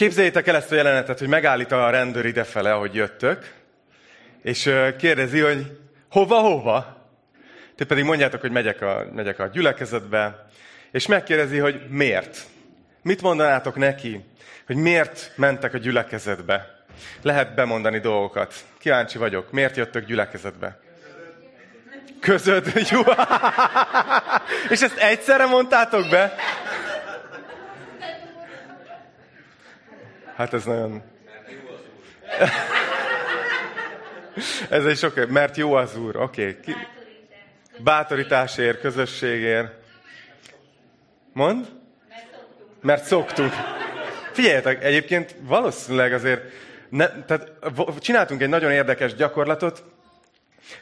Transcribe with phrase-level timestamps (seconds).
[0.00, 3.52] Képzeljétek el ezt a jelenetet, hogy megállít a rendőr idefele, ahogy jöttök,
[4.42, 5.78] és kérdezi, hogy
[6.10, 7.06] hova, hova?
[7.76, 10.46] Te pedig mondjátok, hogy megyek a, megyek a gyülekezetbe,
[10.90, 12.38] és megkérdezi, hogy miért.
[13.02, 14.24] Mit mondanátok neki,
[14.66, 16.84] hogy miért mentek a gyülekezetbe?
[17.22, 18.54] Lehet bemondani dolgokat.
[18.78, 19.50] Kíváncsi vagyok.
[19.50, 20.80] Miért jöttök gyülekezetbe?
[22.20, 22.72] Közöd.
[22.90, 23.00] Jó.
[24.68, 26.34] És ezt egyszerre mondtátok be?
[30.40, 31.02] Hát ez nagyon...
[34.70, 35.28] Ez egy sok...
[35.28, 36.16] Mert jó az Úr.
[36.16, 36.48] Oké.
[36.48, 36.60] Okay.
[36.60, 36.74] Ki...
[37.78, 39.72] Bátorításért, közösségért.
[41.32, 41.68] Mond?
[42.80, 43.52] Mert szoktunk.
[44.32, 46.52] Figyeljetek, egyébként valószínűleg azért...
[46.88, 47.50] Ne, tehát
[47.98, 49.84] csináltunk egy nagyon érdekes gyakorlatot.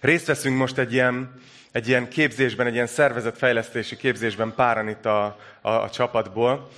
[0.01, 1.41] Részt veszünk most egy ilyen,
[1.73, 6.69] egy ilyen képzésben, egy ilyen szervezetfejlesztési képzésben páran itt a, a, a csapatból,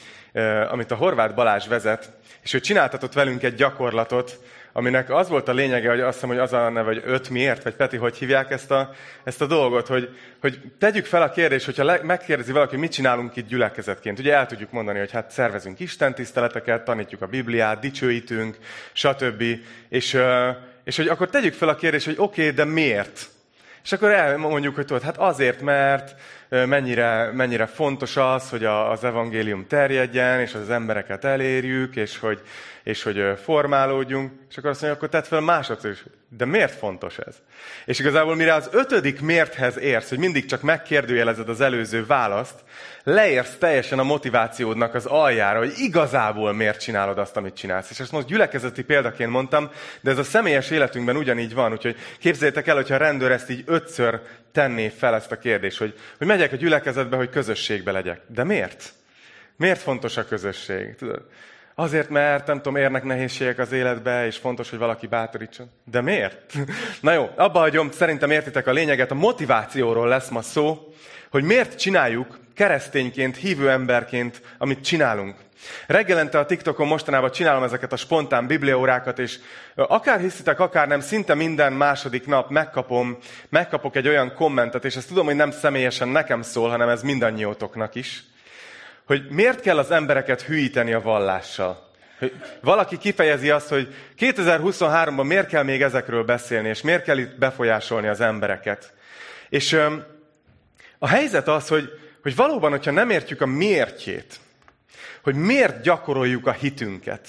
[0.68, 2.12] amit a Horváth Balázs vezet,
[2.42, 4.38] és ő csináltatott velünk egy gyakorlatot,
[4.72, 7.62] aminek az volt a lényege, hogy azt hiszem, hogy az a neve, hogy öt miért,
[7.62, 8.90] vagy Peti, hogy hívják ezt a,
[9.24, 13.36] ezt a dolgot, hogy, hogy tegyük fel a kérdést, hogyha le, megkérdezi valaki, mit csinálunk
[13.36, 14.18] itt gyülekezetként.
[14.18, 18.58] Ugye el tudjuk mondani, hogy hát szervezünk Isten tiszteleteket, tanítjuk a Bibliát, dicsőítünk,
[18.92, 19.44] stb.
[19.88, 20.18] És,
[20.84, 23.28] és hogy akkor tegyük fel a kérdést, hogy oké, okay, de miért?
[23.84, 26.14] És akkor elmondjuk, hogy tudod, hát azért, mert
[26.50, 32.40] mennyire, mennyire fontos az, hogy az evangélium terjedjen, és az embereket elérjük, és hogy,
[32.82, 36.04] és hogy formálódjunk, és akkor azt mondja, akkor tedd fel másodszor is.
[36.36, 37.34] De miért fontos ez?
[37.84, 42.54] És igazából mire az ötödik miérthez érsz, hogy mindig csak megkérdőjelezed az előző választ,
[43.02, 47.90] leérsz teljesen a motivációdnak az aljára, hogy igazából miért csinálod azt, amit csinálsz.
[47.90, 52.66] És ezt most gyülekezeti példaként mondtam, de ez a személyes életünkben ugyanígy van, úgyhogy képzeljétek
[52.66, 54.20] el, hogyha a rendőr ezt így ötször
[54.52, 58.20] tenné fel ezt a kérdést, hogy, hogy megyek a gyülekezetbe, hogy közösségbe legyek.
[58.26, 58.92] De miért?
[59.56, 60.94] Miért fontos a közösség?
[60.96, 61.22] Tudod?
[61.80, 65.70] Azért, mert nem tudom, érnek nehézségek az életbe, és fontos, hogy valaki bátorítson.
[65.84, 66.52] De miért?
[67.00, 69.10] Na jó, abba hagyom, szerintem értitek a lényeget.
[69.10, 70.94] A motivációról lesz ma szó,
[71.30, 75.34] hogy miért csináljuk keresztényként, hívő emberként, amit csinálunk.
[75.86, 79.38] Reggelente a TikTokon mostanában csinálom ezeket a spontán bibliaórákat, és
[79.74, 83.18] akár hiszitek, akár nem, szinte minden második nap megkapom,
[83.48, 87.94] megkapok egy olyan kommentet, és ezt tudom, hogy nem személyesen nekem szól, hanem ez mindannyiótoknak
[87.94, 88.24] is,
[89.10, 91.90] hogy miért kell az embereket hűíteni a vallással.
[92.18, 97.38] Hogy valaki kifejezi azt, hogy 2023-ban miért kell még ezekről beszélni, és miért kell itt
[97.38, 98.92] befolyásolni az embereket.
[99.48, 99.72] És
[100.98, 101.90] a helyzet az, hogy,
[102.22, 104.36] hogy valóban, hogyha nem értjük a miértjét,
[105.22, 107.28] hogy miért gyakoroljuk a hitünket,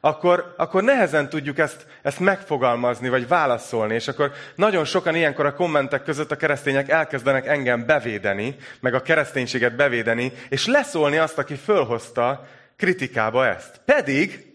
[0.00, 5.54] akkor, akkor nehezen tudjuk ezt, ezt megfogalmazni, vagy válaszolni, és akkor nagyon sokan ilyenkor a
[5.54, 11.54] kommentek között a keresztények elkezdenek engem bevédeni, meg a kereszténységet bevédeni, és leszólni azt, aki
[11.54, 12.46] fölhozta
[12.76, 13.80] kritikába ezt.
[13.84, 14.54] Pedig,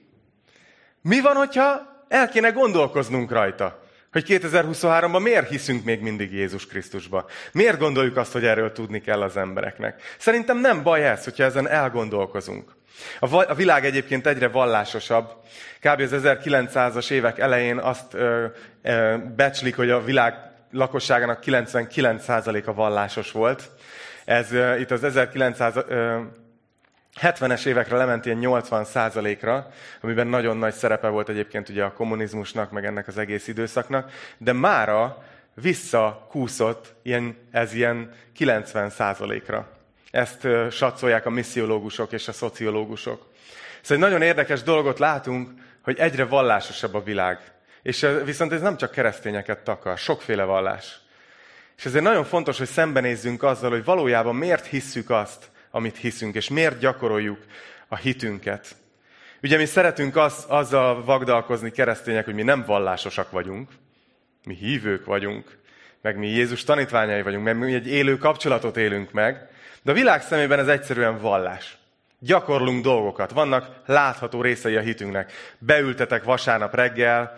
[1.01, 3.83] mi van, hogyha el kéne gondolkoznunk rajta?
[4.11, 7.25] Hogy 2023-ban miért hiszünk még mindig Jézus Krisztusba?
[7.51, 10.01] Miért gondoljuk azt, hogy erről tudni kell az embereknek?
[10.17, 12.71] Szerintem nem baj ez, hogyha ezen elgondolkozunk.
[13.19, 15.31] A világ egyébként egyre vallásosabb.
[15.79, 15.99] Kb.
[15.99, 18.45] az 1900-as évek elején azt ö,
[18.81, 20.33] ö, becslik, hogy a világ
[20.71, 23.69] lakosságának 99%-a vallásos volt.
[24.25, 25.75] Ez ö, itt az 1900...
[25.87, 26.19] Ö,
[27.21, 29.67] 70-es évekre lement ilyen 80%-ra,
[30.01, 34.53] amiben nagyon nagy szerepe volt egyébként ugye a kommunizmusnak, meg ennek az egész időszaknak, de
[34.53, 35.23] mára
[35.53, 39.74] visszakúszott ilyen, ez ilyen 90%-ra.
[40.11, 43.33] Ezt satszolják a missziológusok és a szociológusok.
[43.81, 45.49] Szóval egy nagyon érdekes dolgot látunk,
[45.81, 47.39] hogy egyre vallásosabb a világ.
[47.81, 50.99] És viszont ez nem csak keresztényeket takar, sokféle vallás.
[51.77, 56.49] És ezért nagyon fontos, hogy szembenézzünk azzal, hogy valójában miért hisszük azt, amit hiszünk, és
[56.49, 57.39] miért gyakoroljuk
[57.87, 58.75] a hitünket.
[59.41, 63.69] Ugye mi szeretünk az, azzal vagdalkozni keresztények, hogy mi nem vallásosak vagyunk,
[64.45, 65.57] mi hívők vagyunk,
[66.01, 69.49] meg mi Jézus tanítványai vagyunk, mert mi egy élő kapcsolatot élünk meg,
[69.85, 71.77] de a világ szemében ez egyszerűen vallás.
[72.19, 75.31] Gyakorlunk dolgokat, vannak látható részei a hitünknek.
[75.57, 77.37] Beültetek vasárnap reggel,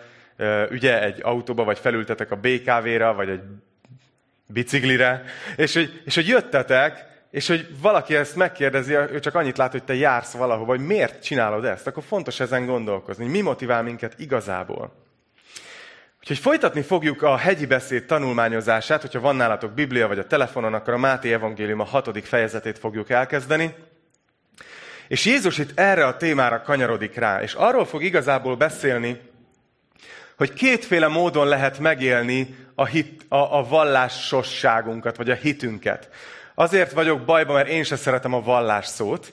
[0.70, 3.40] ugye egy autóba, vagy felültetek a BKV-ra, vagy egy
[4.46, 5.24] biciklire,
[5.56, 9.84] és hogy, és hogy jöttetek, és hogy valaki ezt megkérdezi, ő csak annyit lát, hogy
[9.84, 13.26] te jársz valahova, hogy miért csinálod ezt, akkor fontos ezen gondolkozni.
[13.26, 15.07] Mi motivál minket igazából?
[16.30, 20.94] Úgyhogy folytatni fogjuk a hegyi beszéd tanulmányozását, hogyha van nálatok Biblia vagy a telefonon, akkor
[20.94, 23.74] a Máté Evangélium a hatodik fejezetét fogjuk elkezdeni.
[25.06, 29.20] És Jézus itt erre a témára kanyarodik rá, és arról fog igazából beszélni,
[30.36, 36.08] hogy kétféle módon lehet megélni a, hit, a, a vallásosságunkat, vagy a hitünket.
[36.54, 39.32] Azért vagyok bajban, mert én se szeretem a vallás szót,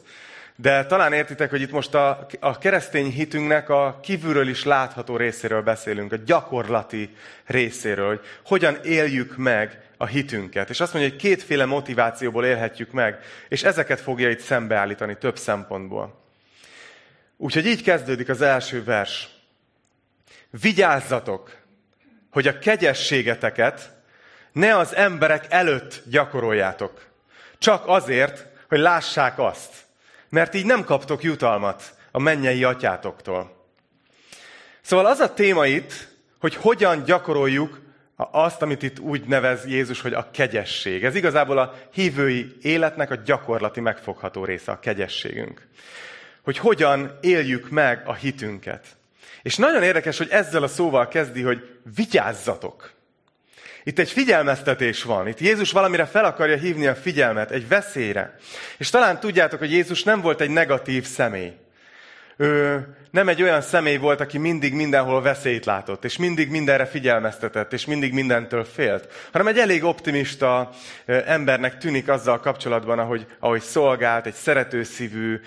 [0.58, 5.62] De talán értitek, hogy itt most a, a keresztény hitünknek a kívülről is látható részéről
[5.62, 7.16] beszélünk, a gyakorlati
[7.46, 10.70] részéről, hogy hogyan éljük meg a hitünket.
[10.70, 13.20] És azt mondja, hogy kétféle motivációból élhetjük meg,
[13.50, 16.24] és ezeket fogja itt szembeállítani több szempontból.
[17.38, 19.30] Úgyhogy így kezdődik az első vers.
[20.62, 21.58] Vigyázzatok,
[22.32, 23.92] hogy a kegyességeteket
[24.52, 27.06] ne az emberek előtt gyakoroljátok.
[27.58, 29.85] Csak azért, hogy lássák azt.
[30.36, 33.68] Mert így nem kaptok jutalmat a mennyei atyátoktól.
[34.82, 36.08] Szóval az a téma itt,
[36.40, 37.82] hogy hogyan gyakoroljuk
[38.16, 41.04] azt, amit itt úgy nevez Jézus, hogy a kegyesség.
[41.04, 45.68] Ez igazából a hívői életnek a gyakorlati megfogható része, a kegyességünk.
[46.42, 48.86] Hogy hogyan éljük meg a hitünket.
[49.42, 52.95] És nagyon érdekes, hogy ezzel a szóval kezdi, hogy vigyázzatok.
[53.88, 55.28] Itt egy figyelmeztetés van.
[55.28, 58.38] Itt Jézus valamire fel akarja hívni a figyelmet, egy veszélyre.
[58.78, 61.54] És talán tudjátok, hogy Jézus nem volt egy negatív személy
[62.38, 67.74] ő nem egy olyan személy volt, aki mindig mindenhol veszélyt látott, és mindig mindenre figyelmeztetett,
[67.74, 70.70] és mindig mindentől félt, hanem egy elég optimista
[71.06, 75.40] embernek tűnik azzal kapcsolatban, ahogy, ahogy szolgált, egy szeretőszívű,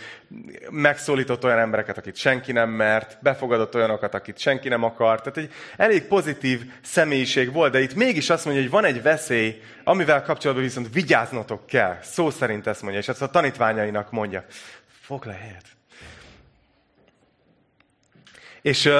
[0.71, 5.23] megszólított olyan embereket, akit senki nem mert, befogadott olyanokat, akit senki nem akart.
[5.23, 9.63] Tehát egy elég pozitív személyiség volt, de itt mégis azt mondja, hogy van egy veszély,
[9.85, 11.99] amivel kapcsolatban viszont vigyáznotok kell.
[12.03, 14.45] Szó szerint ezt mondja, és ezt a tanítványainak mondja.
[15.01, 15.78] Fog le helyet.
[18.63, 18.91] És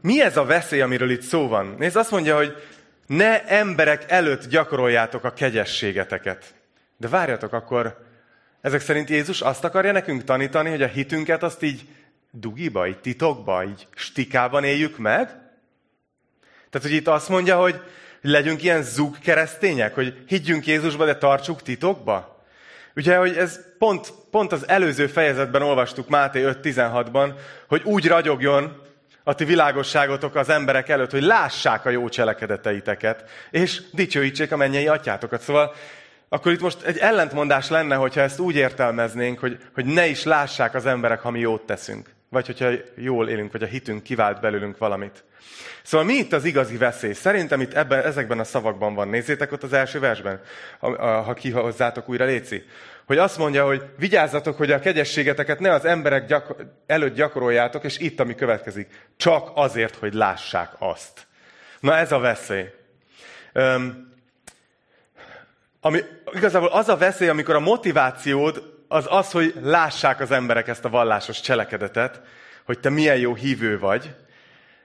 [0.00, 1.74] mi ez a veszély, amiről itt szó van?
[1.78, 2.62] Nézd, azt mondja, hogy
[3.06, 6.54] ne emberek előtt gyakoroljátok a kegyességeteket.
[6.96, 8.06] De várjatok, akkor
[8.60, 11.88] ezek szerint Jézus azt akarja nekünk tanítani, hogy a hitünket azt így
[12.30, 15.26] dugiba, így titokba, így stikában éljük meg?
[16.70, 17.80] Tehát, hogy itt azt mondja, hogy
[18.20, 22.44] legyünk ilyen zug keresztények, hogy higgyünk Jézusba, de tartsuk titokba?
[22.96, 27.32] Ugye, hogy ez pont, pont az előző fejezetben olvastuk Máté 5.16-ban,
[27.68, 28.82] hogy úgy ragyogjon
[29.28, 34.88] a ti világosságotok az emberek előtt, hogy lássák a jó cselekedeteiteket, és dicsőítsék a mennyei
[34.88, 35.40] atyátokat.
[35.40, 35.74] Szóval
[36.28, 40.74] akkor itt most egy ellentmondás lenne, hogyha ezt úgy értelmeznénk, hogy, hogy ne is lássák
[40.74, 42.10] az emberek, ha mi jót teszünk.
[42.28, 45.24] Vagy hogyha jól élünk, vagy a hitünk kivált belőlünk valamit.
[45.82, 47.12] Szóval mi itt az igazi veszély?
[47.12, 49.08] Szerintem itt ebben, ezekben a szavakban van.
[49.08, 50.40] Nézzétek ott az első versben,
[51.00, 52.64] ha kihozzátok újra Léci
[53.08, 57.98] hogy azt mondja, hogy vigyázzatok, hogy a kegyességeteket ne az emberek gyakor- előtt gyakoroljátok, és
[57.98, 61.26] itt, ami következik, csak azért, hogy lássák azt.
[61.80, 62.64] Na ez a veszély.
[63.54, 64.12] Um,
[65.80, 66.00] ami,
[66.32, 70.88] igazából az a veszély, amikor a motivációd az az, hogy lássák az emberek ezt a
[70.88, 72.20] vallásos cselekedetet,
[72.64, 74.14] hogy te milyen jó hívő vagy,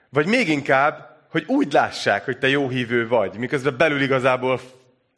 [0.10, 4.60] vagy még inkább, hogy úgy lássák, hogy te jó hívő vagy, miközben belül igazából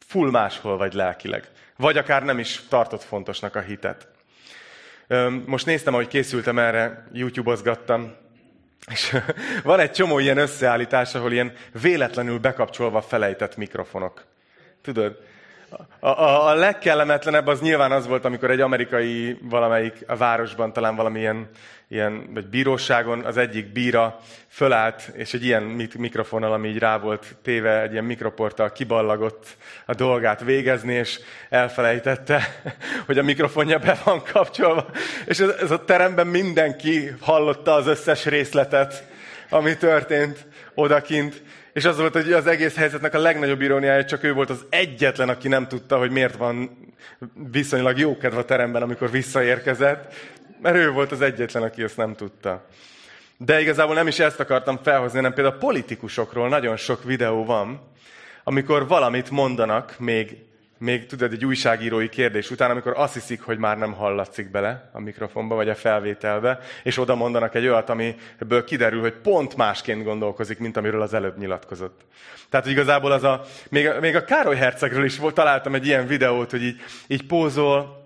[0.06, 1.48] full máshol vagy lelkileg.
[1.76, 4.08] Vagy akár nem is tartott fontosnak a hitet.
[5.46, 8.16] Most néztem, ahogy készültem erre, YouTube-ozgattam,
[8.90, 9.16] és
[9.62, 14.24] van egy csomó ilyen összeállítás, ahol ilyen véletlenül bekapcsolva felejtett mikrofonok.
[14.82, 15.18] Tudod?
[15.98, 20.96] A, a, a legkellemetlenebb az nyilván az volt, amikor egy amerikai valamelyik a városban, talán
[20.96, 21.48] valamilyen
[21.88, 25.62] ilyen, vagy bíróságon az egyik bíra fölállt, és egy ilyen
[25.98, 29.46] mikrofonnal, ami így rá volt téve, egy ilyen mikroporttal kiballagott
[29.86, 32.42] a dolgát végezni, és elfelejtette,
[33.06, 34.86] hogy a mikrofonja be van kapcsolva.
[35.26, 39.04] És ez, ez a teremben mindenki hallotta az összes részletet,
[39.48, 41.42] ami történt odakint.
[41.76, 45.28] És az volt, hogy az egész helyzetnek a legnagyobb iróniája, csak ő volt az egyetlen,
[45.28, 46.78] aki nem tudta, hogy miért van
[47.50, 50.14] viszonylag jókedv a teremben, amikor visszaérkezett.
[50.62, 52.66] Mert ő volt az egyetlen, aki ezt nem tudta.
[53.36, 57.92] De igazából nem is ezt akartam felhozni, hanem például a politikusokról nagyon sok videó van,
[58.44, 60.36] amikor valamit mondanak még
[60.78, 65.00] még tudod, egy újságírói kérdés után, amikor azt hiszik, hogy már nem hallatszik bele a
[65.00, 70.58] mikrofonba vagy a felvételbe, és oda mondanak egy olyat, amiből kiderül, hogy pont másként gondolkozik,
[70.58, 72.00] mint amiről az előbb nyilatkozott.
[72.48, 76.50] Tehát igazából az a, még, még a Károly Hercegről is volt, találtam egy ilyen videót,
[76.50, 78.04] hogy így, így pózol,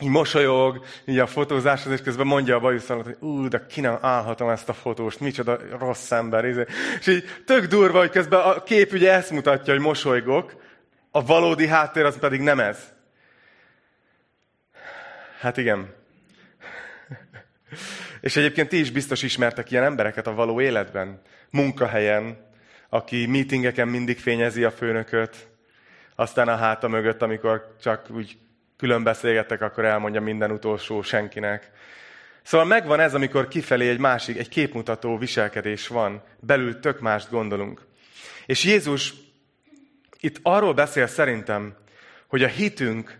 [0.00, 3.98] így mosolyog, így a fotózáshoz, és közben mondja a bajuszalot, hogy ú, de ki nem
[4.00, 6.44] állhatom ezt a fotóst, micsoda rossz ember.
[6.44, 10.62] És így tök durva, hogy közben a kép ugye ezt mutatja, hogy mosolygok,
[11.16, 12.92] a valódi háttér az pedig nem ez.
[15.40, 15.94] Hát igen.
[18.20, 21.20] És egyébként ti is biztos ismertek ilyen embereket a való életben.
[21.50, 22.46] Munkahelyen,
[22.88, 25.48] aki meetingeken mindig fényezi a főnököt,
[26.14, 28.38] aztán a háta mögött, amikor csak úgy
[28.76, 31.70] külön beszélgettek, akkor elmondja minden utolsó senkinek.
[32.42, 37.86] Szóval megvan ez, amikor kifelé egy másik, egy képmutató viselkedés van, belül tök mást gondolunk.
[38.46, 39.23] És Jézus
[40.24, 41.76] itt arról beszél szerintem,
[42.26, 43.18] hogy a hitünk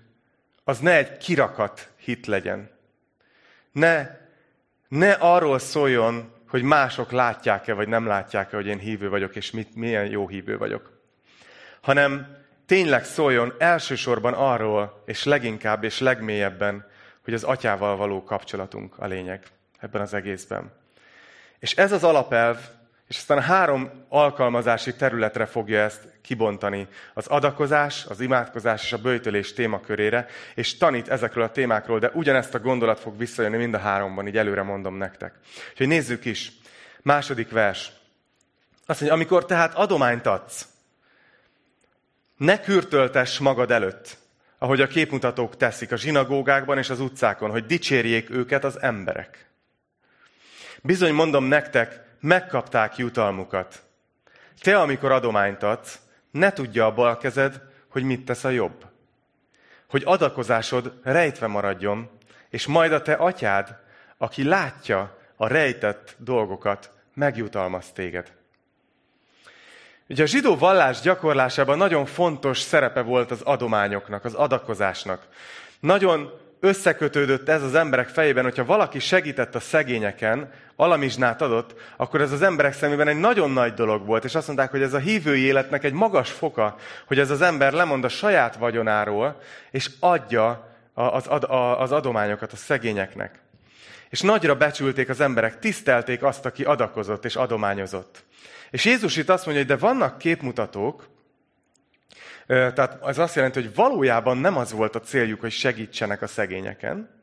[0.64, 2.70] az ne egy kirakat hit legyen.
[3.72, 4.06] ne,
[4.88, 9.74] ne arról szóljon, hogy mások látják-e, vagy nem látják-e, hogy én hívő vagyok, és mit,
[9.74, 11.00] milyen jó hívő vagyok.
[11.80, 16.86] Hanem tényleg szóljon elsősorban arról, és leginkább és legmélyebben,
[17.24, 19.42] hogy az atyával való kapcsolatunk a lényeg
[19.78, 20.72] ebben az egészben.
[21.58, 22.58] És ez az alapelv,
[23.08, 26.88] és aztán három alkalmazási területre fogja ezt kibontani.
[27.14, 32.54] Az adakozás, az imádkozás és a bőjtölés témakörére, és tanít ezekről a témákról, de ugyanezt
[32.54, 35.34] a gondolat fog visszajönni mind a háromban, így előre mondom nektek.
[35.70, 36.52] Úgyhogy nézzük is.
[37.02, 37.92] Második vers.
[38.86, 40.68] Azt mondja, amikor tehát adományt adsz,
[42.36, 44.16] ne kürtöltess magad előtt,
[44.58, 49.46] ahogy a képmutatók teszik a zsinagógákban és az utcákon, hogy dicsérjék őket az emberek.
[50.82, 53.82] Bizony mondom nektek, megkapták jutalmukat.
[54.60, 55.98] Te, amikor adományt adsz,
[56.34, 58.86] ne tudja a bal kezed, hogy mit tesz a jobb.
[59.90, 62.10] Hogy adakozásod rejtve maradjon,
[62.48, 63.78] és majd a te atyád,
[64.18, 68.32] aki látja a rejtett dolgokat, megjutalmaz téged.
[70.08, 75.28] Ugye a zsidó vallás gyakorlásában nagyon fontos szerepe volt az adományoknak, az adakozásnak.
[75.80, 82.32] Nagyon összekötődött ez az emberek fejében, hogyha valaki segített a szegényeken, alamizsnát adott, akkor ez
[82.32, 85.40] az emberek szemében egy nagyon nagy dolog volt, és azt mondták, hogy ez a hívői
[85.40, 89.40] életnek egy magas foka, hogy ez az ember lemond a saját vagyonáról,
[89.70, 91.26] és adja az,
[91.78, 93.38] az adományokat a szegényeknek.
[94.10, 98.24] És nagyra becsülték az emberek, tisztelték azt, aki adakozott és adományozott.
[98.70, 101.08] És Jézus itt azt mondja, hogy de vannak képmutatók,
[102.46, 107.22] tehát ez azt jelenti, hogy valójában nem az volt a céljuk, hogy segítsenek a szegényeken,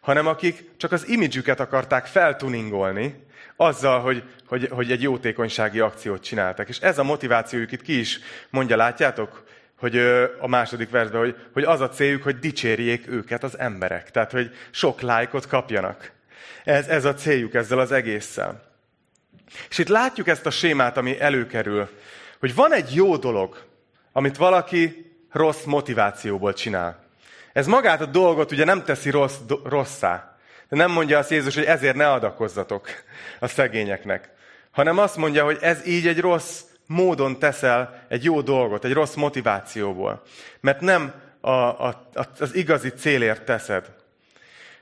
[0.00, 3.26] hanem akik csak az imidzsüket akarták feltuningolni,
[3.56, 6.68] azzal, hogy, hogy, hogy egy jótékonysági akciót csináltak.
[6.68, 9.44] És ez a motivációjuk itt ki is mondja, látjátok,
[9.78, 9.96] hogy
[10.38, 14.10] a második versben, hogy, hogy az a céljuk, hogy dicsérjék őket az emberek.
[14.10, 16.12] Tehát, hogy sok lájkot kapjanak.
[16.64, 18.62] Ez, ez a céljuk ezzel az egésszel.
[19.68, 21.88] És itt látjuk ezt a sémát, ami előkerül,
[22.38, 23.64] hogy van egy jó dolog,
[24.16, 26.98] amit valaki rossz motivációból csinál.
[27.52, 30.36] Ez magát a dolgot ugye nem teszi rossz, do, rosszá.
[30.68, 32.88] De nem mondja azt Jézus, hogy ezért ne adakozzatok
[33.40, 34.30] a szegényeknek.
[34.70, 39.14] Hanem azt mondja, hogy ez így egy rossz módon teszel egy jó dolgot, egy rossz
[39.14, 40.22] motivációból.
[40.60, 42.06] Mert nem a, a,
[42.38, 43.84] az igazi célért teszed.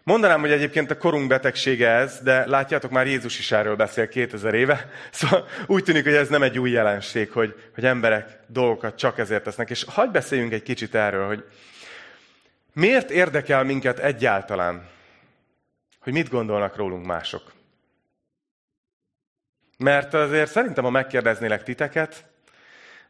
[0.05, 4.55] Mondanám, hogy egyébként a korunk betegsége ez, de látjátok, már Jézus is erről beszél 2000
[4.55, 4.89] éve.
[5.11, 9.43] Szóval úgy tűnik, hogy ez nem egy új jelenség, hogy, hogy emberek dolgokat csak ezért
[9.43, 9.71] tesznek.
[9.71, 11.45] És hagyj beszéljünk egy kicsit erről, hogy
[12.73, 14.89] miért érdekel minket egyáltalán,
[16.01, 17.53] hogy mit gondolnak rólunk mások.
[19.79, 22.25] Mert azért szerintem, ha megkérdeznélek titeket,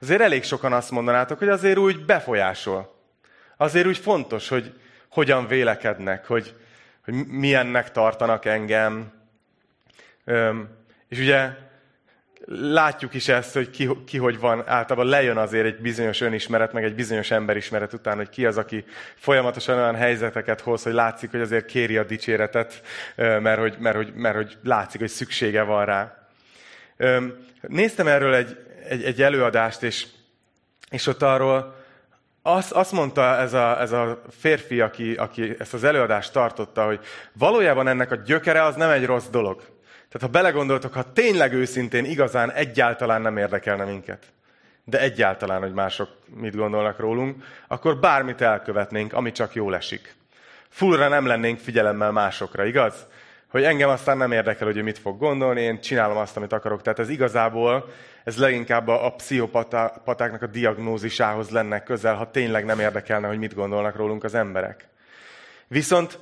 [0.00, 2.94] azért elég sokan azt mondanátok, hogy azért úgy befolyásol.
[3.56, 6.54] Azért úgy fontos, hogy hogyan vélekednek, hogy,
[7.04, 9.12] hogy milyennek tartanak engem.
[11.08, 11.50] És ugye
[12.46, 16.84] látjuk is ezt, hogy ki, ki hogy van, általában lejön azért egy bizonyos önismeret, meg
[16.84, 18.84] egy bizonyos emberismeret után, hogy ki az, aki
[19.14, 22.82] folyamatosan olyan helyzeteket hoz, hogy látszik, hogy azért kéri a dicséretet,
[23.16, 26.28] mert hogy, mert hogy, mert hogy látszik, hogy szüksége van rá.
[27.60, 28.58] Néztem erről egy,
[28.88, 30.06] egy, egy előadást, és,
[30.90, 31.83] és ott arról
[32.46, 37.00] azt, azt mondta ez a, ez a férfi, aki, aki ezt az előadást tartotta, hogy
[37.32, 39.56] valójában ennek a gyökere az nem egy rossz dolog.
[40.08, 44.22] Tehát ha belegondoltok, ha tényleg őszintén, igazán egyáltalán nem érdekelne minket,
[44.84, 50.14] de egyáltalán, hogy mások mit gondolnak rólunk, akkor bármit elkövetnénk, ami csak jól esik.
[50.68, 53.06] Fullra nem lennénk figyelemmel másokra, igaz?
[53.54, 56.82] hogy engem aztán nem érdekel, hogy ő mit fog gondolni, én csinálom azt, amit akarok.
[56.82, 57.90] Tehát ez igazából,
[58.24, 63.54] ez leginkább a, a pszichopatáknak a diagnózisához lenne közel, ha tényleg nem érdekelne, hogy mit
[63.54, 64.88] gondolnak rólunk az emberek.
[65.68, 66.18] Viszont,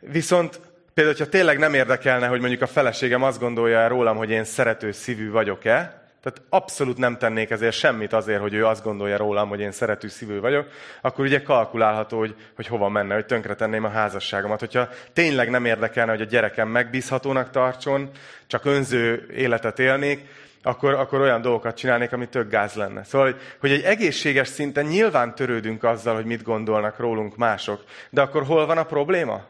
[0.00, 0.60] viszont
[0.94, 4.92] például, hogyha tényleg nem érdekelne, hogy mondjuk a feleségem azt gondolja rólam, hogy én szerető
[4.92, 9.60] szívű vagyok-e, tehát abszolút nem tennék ezért semmit azért, hogy ő azt gondolja rólam, hogy
[9.60, 10.66] én szerető szívű vagyok,
[11.00, 14.60] akkor ugye kalkulálható, hogy, hogy hova menne, hogy tönkretenném a házasságomat.
[14.60, 18.10] Hogyha tényleg nem érdekelne, hogy a gyerekem megbízhatónak tartson,
[18.46, 20.26] csak önző életet élnék,
[20.62, 23.04] akkor, akkor olyan dolgokat csinálnék, ami tök gáz lenne.
[23.04, 27.84] Szóval, hogy, hogy egy egészséges szinten nyilván törődünk azzal, hogy mit gondolnak rólunk mások.
[28.10, 29.44] De akkor hol van a probléma?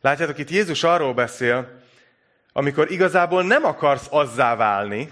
[0.00, 1.68] Látjátok, itt Jézus arról beszél,
[2.52, 5.10] amikor igazából nem akarsz azzá válni,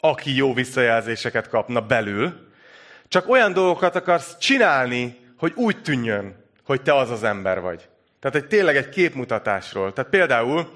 [0.00, 2.48] aki jó visszajelzéseket kapna belül,
[3.08, 7.88] csak olyan dolgokat akarsz csinálni, hogy úgy tűnjön, hogy te az az ember vagy.
[8.20, 9.92] Tehát egy tényleg egy képmutatásról.
[9.92, 10.70] Tehát például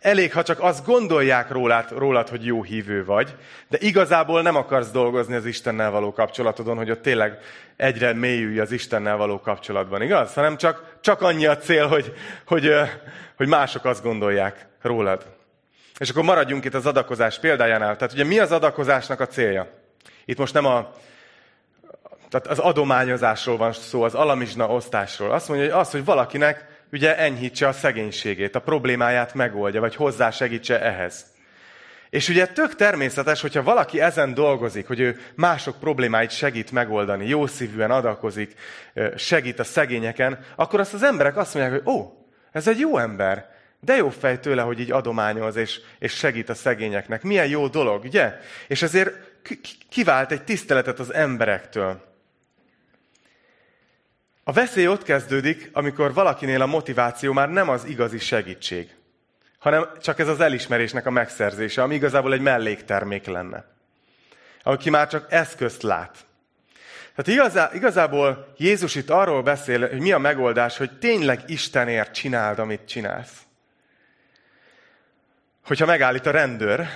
[0.00, 3.34] Elég, ha csak azt gondolják rólad, rólad, hogy jó hívő vagy,
[3.68, 7.38] de igazából nem akarsz dolgozni az Istennel való kapcsolatodon, hogy ott tényleg
[7.76, 10.34] egyre mélyülj az Istennel való kapcsolatban, igaz?
[10.34, 12.12] Hanem csak, csak annyi a cél, hogy,
[12.46, 12.72] hogy,
[13.36, 15.26] hogy mások azt gondolják rólad.
[15.98, 17.96] És akkor maradjunk itt az adakozás példájánál.
[17.96, 19.66] Tehát ugye mi az adakozásnak a célja?
[20.24, 20.92] Itt most nem a,
[22.28, 25.30] tehát az adományozásról van szó, az alamizsna osztásról.
[25.30, 30.82] Azt mondja, hogy az, hogy valakinek ugye enyhítse a szegénységét, a problémáját megoldja, vagy hozzásegítse
[30.82, 31.24] ehhez.
[32.10, 37.46] És ugye tök természetes, hogyha valaki ezen dolgozik, hogy ő mások problémáit segít megoldani, jó
[37.46, 38.54] szívűen adakozik,
[39.16, 43.50] segít a szegényeken, akkor azt az emberek azt mondják, hogy ó, ez egy jó ember,
[43.80, 47.22] de jó fej tőle, hogy így adományoz és, és segít a szegényeknek.
[47.22, 48.38] Milyen jó dolog, ugye?
[48.68, 49.12] És ezért
[49.88, 52.09] kivált egy tiszteletet az emberektől.
[54.50, 58.88] A veszély ott kezdődik, amikor valakinél a motiváció már nem az igazi segítség,
[59.58, 63.64] hanem csak ez az elismerésnek a megszerzése, ami igazából egy melléktermék lenne.
[64.62, 66.16] Aki már csak eszközt lát.
[67.14, 72.58] Tehát igazá, igazából Jézus itt arról beszél, hogy mi a megoldás, hogy tényleg Istenért csináld,
[72.58, 73.42] amit csinálsz.
[75.66, 76.86] Hogyha megállít a rendőr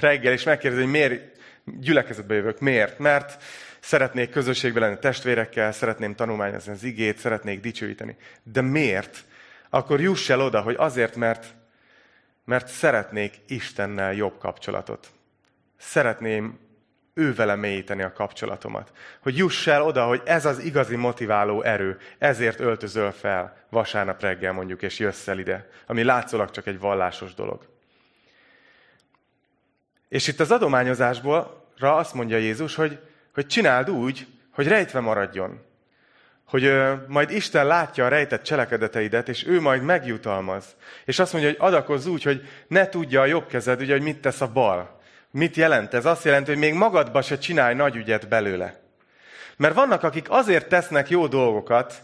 [0.00, 2.98] reggel, és megkérdezi, hogy miért gyülekezetbe jövök, miért?
[2.98, 3.42] Mert
[3.82, 8.16] szeretnék közösségben lenni testvérekkel, szeretném tanulmányozni az igét, szeretnék dicsőíteni.
[8.42, 9.24] De miért?
[9.70, 11.54] Akkor juss el oda, hogy azért, mert,
[12.44, 15.10] mert szeretnék Istennel jobb kapcsolatot.
[15.78, 16.58] Szeretném
[17.14, 18.92] ővele mélyíteni a kapcsolatomat.
[19.22, 24.52] Hogy juss el oda, hogy ez az igazi motiváló erő, ezért öltözöl fel vasárnap reggel
[24.52, 27.68] mondjuk, és jössz el ide, ami látszólag csak egy vallásos dolog.
[30.08, 32.98] És itt az adományozásból azt mondja Jézus, hogy
[33.34, 35.60] hogy csináld úgy, hogy rejtve maradjon.
[36.44, 40.64] Hogy ö, majd Isten látja a rejtett cselekedeteidet, és ő majd megjutalmaz.
[41.04, 44.20] És azt mondja, hogy adakozz úgy, hogy ne tudja a jobb kezed, ugye, hogy mit
[44.20, 45.00] tesz a bal.
[45.30, 46.06] Mit jelent ez?
[46.06, 48.80] Azt jelenti, hogy még magadba se csinálj nagy ügyet belőle.
[49.56, 52.02] Mert vannak, akik azért tesznek jó dolgokat,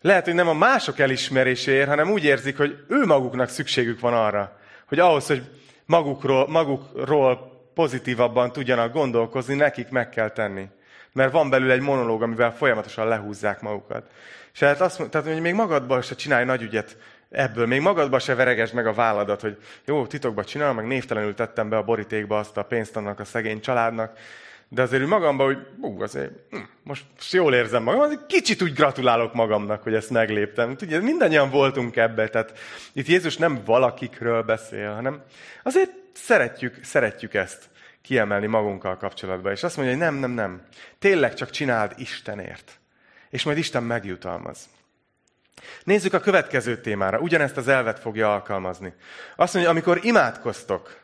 [0.00, 4.58] lehet, hogy nem a mások elismeréséért, hanem úgy érzik, hogy ő maguknak szükségük van arra,
[4.86, 5.42] hogy ahhoz, hogy
[5.86, 10.68] magukról, magukról pozitívabban tudjanak gondolkozni, nekik meg kell tenni.
[11.12, 14.10] Mert van belül egy monológ, amivel folyamatosan lehúzzák magukat.
[14.52, 16.96] És hát azt tehát, hogy még magadban se csinálj nagy ügyet
[17.30, 21.68] ebből, még magadban se veregesd meg a válladat, hogy jó, titokban csinálom, meg névtelenül tettem
[21.68, 24.18] be a borítékba azt a pénzt annak a szegény családnak,
[24.68, 29.34] de azért magamban, hogy bú, azért, hm, most jól érzem magam, azért kicsit úgy gratulálok
[29.34, 30.76] magamnak, hogy ezt megléptem.
[30.82, 32.58] Ugye, mindannyian voltunk ebbe, tehát
[32.92, 35.22] itt Jézus nem valakikről beszél, hanem
[35.62, 37.68] azért szeretjük, szeretjük ezt
[38.04, 39.52] kiemelni magunkkal kapcsolatban.
[39.52, 40.62] És azt mondja, hogy nem, nem, nem.
[40.98, 42.80] Tényleg csak csináld Istenért.
[43.30, 44.68] És majd Isten megjutalmaz.
[45.84, 47.18] Nézzük a következő témára.
[47.18, 48.94] Ugyanezt az elvet fogja alkalmazni.
[49.36, 51.02] Azt mondja, amikor imádkoztok,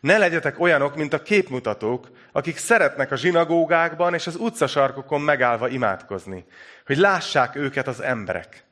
[0.00, 6.44] ne legyetek olyanok, mint a képmutatók, akik szeretnek a zsinagógákban és az utcasarkokon megállva imádkozni,
[6.86, 8.64] hogy lássák őket az emberek.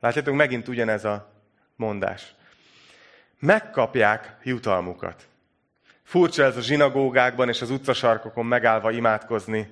[0.00, 1.32] Látjátok, megint ugyanez a
[1.76, 2.34] mondás
[3.42, 5.28] megkapják jutalmukat.
[6.02, 9.68] Furcsa ez a zsinagógákban és az utcasarkokon megállva imádkozni.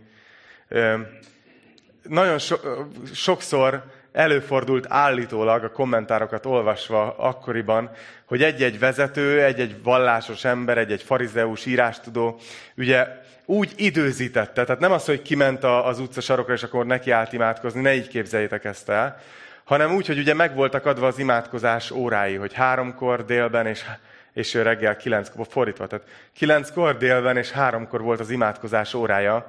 [2.02, 2.66] Nagyon so-
[3.14, 7.90] sokszor előfordult állítólag a kommentárokat olvasva akkoriban,
[8.24, 12.40] hogy egy-egy vezető, egy-egy vallásos ember, egy-egy farizeus írástudó,
[12.76, 13.06] ugye
[13.44, 17.94] úgy időzítette, tehát nem az, hogy kiment az utcasarokra, és akkor neki állt imádkozni, ne
[17.94, 19.20] így képzeljétek ezt el,
[19.64, 23.84] hanem úgy, hogy ugye meg voltak adva az imádkozás órái, hogy háromkor délben és,
[24.32, 29.46] és reggel kilenckor, fordítva, tehát kilenckor délben és háromkor volt az imádkozás órája,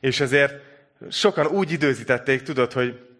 [0.00, 0.54] és ezért
[1.10, 3.10] sokan úgy időzítették, tudod, hogy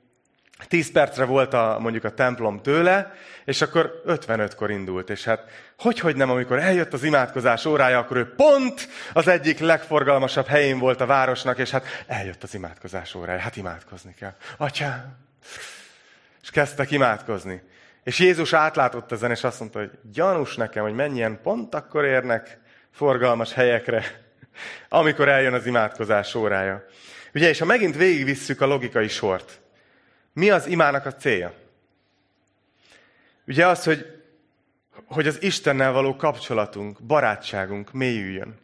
[0.69, 5.11] 10 percre volt a, mondjuk a templom tőle, és akkor 55-kor indult.
[5.11, 5.45] És hát
[5.79, 10.79] hogy, hogy nem, amikor eljött az imádkozás órája, akkor ő pont az egyik legforgalmasabb helyén
[10.79, 14.35] volt a városnak, és hát eljött az imádkozás órája, hát imádkozni kell.
[14.57, 15.17] Atyám,
[16.43, 17.63] és kezdtek imádkozni.
[18.05, 22.59] És Jézus átlátott ezen, és azt mondta, hogy gyanús nekem, hogy mennyien pont akkor érnek
[22.91, 24.05] forgalmas helyekre,
[24.89, 26.85] amikor eljön az imádkozás órája.
[27.35, 29.61] Ugye, és ha megint végigvisszük a logikai sort,
[30.33, 31.53] mi az imának a célja?
[33.47, 34.23] Ugye az, hogy,
[35.05, 38.59] hogy az Istennel való kapcsolatunk, barátságunk mélyüljön.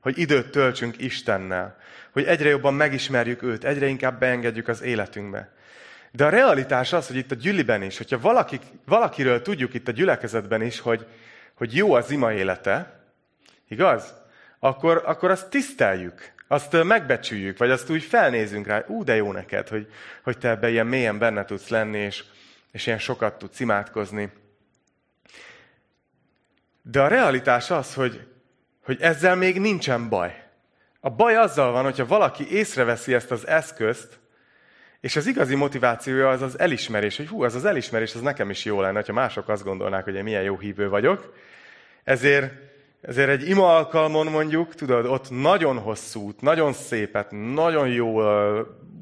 [0.00, 1.76] Hogy időt töltsünk Istennel.
[2.12, 5.52] Hogy egyre jobban megismerjük őt, egyre inkább beengedjük az életünkbe.
[6.12, 9.92] De a realitás az, hogy itt a gyüliben is, hogyha valaki, valakiről tudjuk itt a
[9.92, 11.06] gyülekezetben is, hogy,
[11.54, 13.00] hogy jó az ima élete,
[13.68, 14.14] igaz?
[14.58, 19.68] Akkor, akkor azt tiszteljük, azt megbecsüljük, vagy azt úgy felnézünk rá, ú, de jó neked,
[19.68, 22.24] hogy, hogy te ebben ilyen mélyen benne tudsz lenni, és,
[22.72, 24.32] és ilyen sokat tudsz imádkozni.
[26.82, 28.26] De a realitás az, hogy,
[28.84, 30.44] hogy ezzel még nincsen baj.
[31.00, 34.18] A baj azzal van, hogyha valaki észreveszi ezt az eszközt,
[35.02, 38.64] és az igazi motivációja az az elismerés, hogy hú, az az elismerés, az nekem is
[38.64, 41.34] jó lenne, ha mások azt gondolnák, hogy én milyen jó hívő vagyok.
[42.04, 42.52] Ezért,
[43.00, 48.20] ezért egy ima alkalmon mondjuk, tudod, ott nagyon hosszút, nagyon szépet, nagyon jó,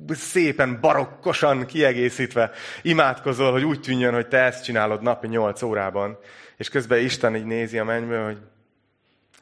[0.09, 2.51] szépen, barokkosan kiegészítve
[2.83, 6.19] imádkozol, hogy úgy tűnjön, hogy te ezt csinálod napi nyolc órában.
[6.57, 8.39] És közben Isten így nézi a mennyből, hogy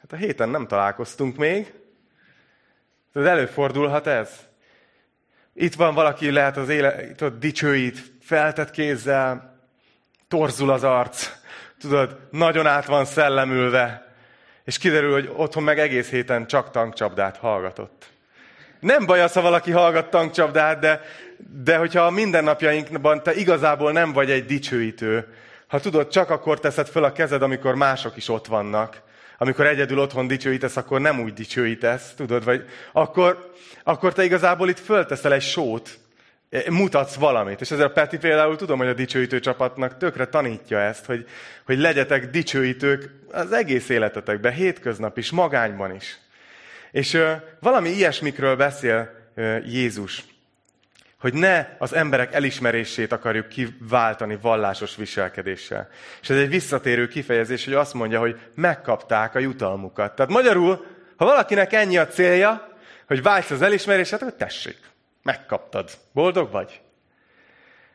[0.01, 1.73] hát a héten nem találkoztunk még.
[3.13, 4.48] Tudod, előfordulhat ez.
[5.53, 9.59] Itt van valaki, lehet az élet, tudod, dicsőít, feltett kézzel,
[10.27, 11.31] torzul az arc,
[11.79, 14.13] tudod, nagyon át van szellemülve,
[14.63, 18.09] és kiderül, hogy otthon meg egész héten csak tankcsapdát hallgatott.
[18.79, 21.01] Nem baj az, ha valaki hallgat tankcsapdát, de,
[21.63, 25.33] de hogyha a mindennapjainkban te igazából nem vagy egy dicsőítő,
[25.67, 29.01] ha tudod, csak akkor teszed föl a kezed, amikor mások is ott vannak,
[29.41, 34.79] amikor egyedül otthon dicsőítesz, akkor nem úgy dicsőítesz, tudod, vagy akkor, akkor te igazából itt
[34.79, 35.99] fölteszel egy sót,
[36.69, 37.61] mutatsz valamit.
[37.61, 41.25] És ezzel a Peti például tudom, hogy a dicsőítő csapatnak tökre tanítja ezt, hogy,
[41.65, 46.17] hogy legyetek dicsőítők az egész életetekben, hétköznap is, magányban is.
[46.91, 50.23] És ö, valami ilyesmikről beszél ö, Jézus
[51.19, 55.89] hogy ne az emberek elismerését akarjuk kiváltani vallásos viselkedéssel.
[56.21, 60.15] És ez egy visszatérő kifejezés, hogy azt mondja, hogy megkapták a jutalmukat.
[60.15, 62.77] Tehát magyarul, ha valakinek ennyi a célja,
[63.07, 64.77] hogy vágysz az elismerését, akkor tessék,
[65.23, 65.89] megkaptad.
[66.13, 66.81] Boldog vagy?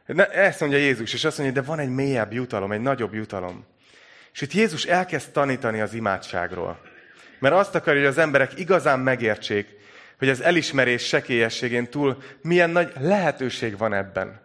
[0.06, 3.66] Ne, ezt mondja Jézus, és azt mondja, de van egy mélyebb jutalom, egy nagyobb jutalom.
[4.32, 6.80] És itt Jézus elkezd tanítani az imádságról.
[7.38, 9.68] Mert azt akarja, hogy az emberek igazán megértsék,
[10.24, 14.40] hogy az elismerés sekélyességén túl milyen nagy lehetőség van ebben.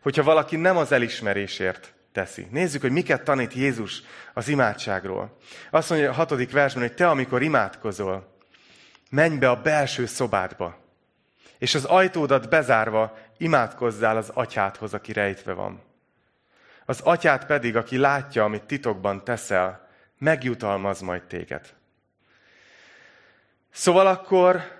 [0.00, 2.46] Hogyha valaki nem az elismerésért teszi.
[2.50, 4.02] Nézzük, hogy miket tanít Jézus
[4.34, 5.36] az imádságról.
[5.70, 8.36] Azt mondja a hatodik versben, hogy te, amikor imádkozol,
[9.10, 10.78] menj be a belső szobádba,
[11.58, 15.82] és az ajtódat bezárva imádkozzál az atyádhoz, aki rejtve van.
[16.84, 21.74] Az atyát pedig, aki látja, amit titokban teszel, megjutalmaz majd téged.
[23.70, 24.78] Szóval akkor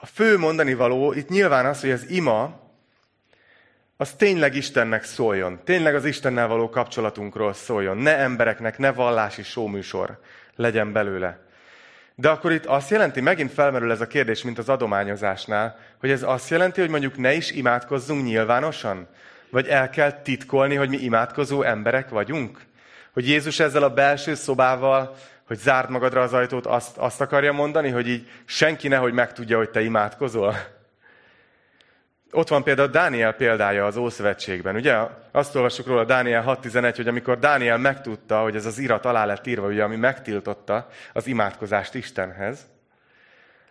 [0.00, 2.60] a fő mondani való itt nyilván az, hogy az ima,
[3.96, 5.60] az tényleg Istennek szóljon.
[5.64, 7.96] Tényleg az Istennel való kapcsolatunkról szóljon.
[7.96, 10.18] Ne embereknek, ne vallási sóműsor
[10.56, 11.38] legyen belőle.
[12.14, 16.22] De akkor itt azt jelenti, megint felmerül ez a kérdés, mint az adományozásnál, hogy ez
[16.22, 19.08] azt jelenti, hogy mondjuk ne is imádkozzunk nyilvánosan?
[19.50, 22.60] Vagy el kell titkolni, hogy mi imádkozó emberek vagyunk?
[23.12, 25.16] Hogy Jézus ezzel a belső szobával
[25.50, 29.70] hogy zárd magadra az ajtót, azt, azt akarja mondani, hogy így senki nehogy megtudja, hogy
[29.70, 30.56] te imádkozol?
[32.30, 34.96] Ott van például Dániel példája az Ószövetségben, ugye?
[35.30, 39.46] Azt olvassuk róla Dániel 6.11, hogy amikor Dániel megtudta, hogy ez az irat alá lett
[39.46, 42.66] írva, ugye, ami megtiltotta az imádkozást Istenhez,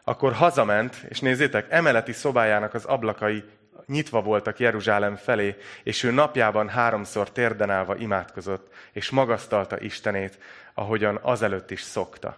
[0.04, 3.44] akkor hazament, és nézzétek, emeleti szobájának az ablakai
[3.90, 10.40] nyitva voltak Jeruzsálem felé, és ő napjában háromszor térden állva imádkozott, és magasztalta Istenét,
[10.74, 12.38] ahogyan azelőtt is szokta.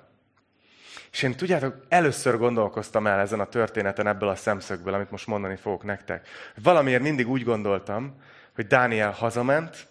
[1.12, 5.56] És én tudjátok, először gondolkoztam el ezen a történeten ebből a szemszögből, amit most mondani
[5.56, 6.28] fogok nektek.
[6.64, 8.22] Valamiért mindig úgy gondoltam,
[8.56, 9.88] hogy Dániel hazament,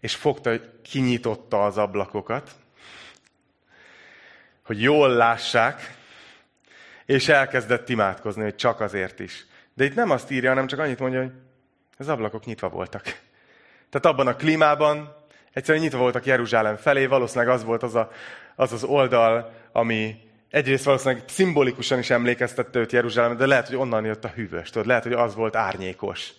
[0.00, 2.50] és fogta, hogy kinyitotta az ablakokat,
[4.64, 5.96] hogy jól lássák,
[7.04, 9.46] és elkezdett imádkozni, hogy csak azért is.
[9.74, 11.32] De itt nem azt írja, hanem csak annyit mondja, hogy
[11.98, 13.02] az ablakok nyitva voltak.
[13.90, 15.16] Tehát abban a klímában
[15.52, 18.10] egyszerűen nyitva voltak Jeruzsálem felé, valószínűleg az volt az a,
[18.56, 20.16] az, az oldal, ami
[20.50, 24.86] egyrészt valószínűleg szimbolikusan is emlékeztette őt Jeruzsálem, de lehet, hogy onnan jött a hűvös, tudod,
[24.86, 26.32] lehet, hogy az volt árnyékos.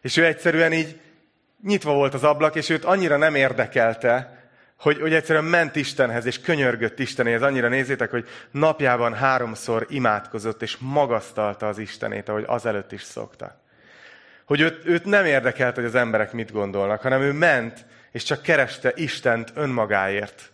[0.00, 1.00] És ő egyszerűen így
[1.62, 4.41] nyitva volt az ablak, és őt annyira nem érdekelte,
[4.82, 7.42] hogy, hogy egyszerűen ment Istenhez, és könyörgött Istenéhez.
[7.42, 13.60] Annyira nézzétek, hogy napjában háromszor imádkozott, és magasztalta az Istenét, ahogy azelőtt is szokta.
[14.44, 18.42] Hogy őt, őt nem érdekelt, hogy az emberek mit gondolnak, hanem ő ment, és csak
[18.42, 20.51] kereste Istent önmagáért.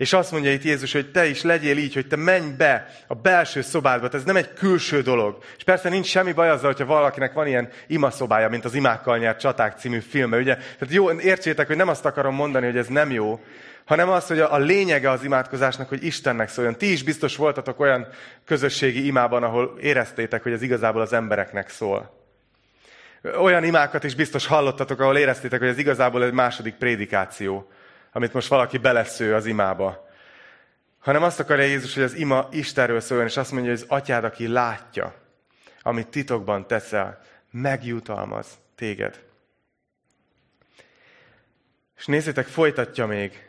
[0.00, 3.14] És azt mondja itt Jézus, hogy te is legyél így, hogy te menj be a
[3.14, 4.08] belső szobádba.
[4.12, 5.38] Ez nem egy külső dolog.
[5.56, 9.40] És persze nincs semmi baj azzal, hogyha valakinek van ilyen imaszobája, mint az Imákkal nyert
[9.40, 10.36] csaták című filme.
[10.36, 10.54] Ugye?
[10.54, 13.40] Tehát jó, értsétek, hogy nem azt akarom mondani, hogy ez nem jó,
[13.84, 16.76] hanem az, hogy a, a lényege az imádkozásnak, hogy Istennek szóljon.
[16.76, 18.06] Ti is biztos voltatok olyan
[18.44, 22.16] közösségi imában, ahol éreztétek, hogy ez igazából az embereknek szól.
[23.40, 27.70] Olyan imákat is biztos hallottatok, ahol éreztétek, hogy ez igazából egy második prédikáció
[28.12, 30.08] amit most valaki belesző az imába.
[30.98, 34.24] Hanem azt akarja Jézus, hogy az ima Istenről szóljon, és azt mondja, hogy az atyád,
[34.24, 35.14] aki látja,
[35.82, 37.20] amit titokban teszel,
[37.50, 39.20] megjutalmaz téged.
[41.96, 43.48] És nézzétek, folytatja még.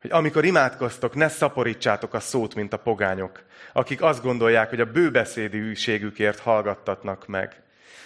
[0.00, 4.92] hogy amikor imádkoztok, ne szaporítsátok a szót, mint a pogányok, akik azt gondolják, hogy a
[4.92, 7.62] bőbeszédűségükért hallgattatnak meg.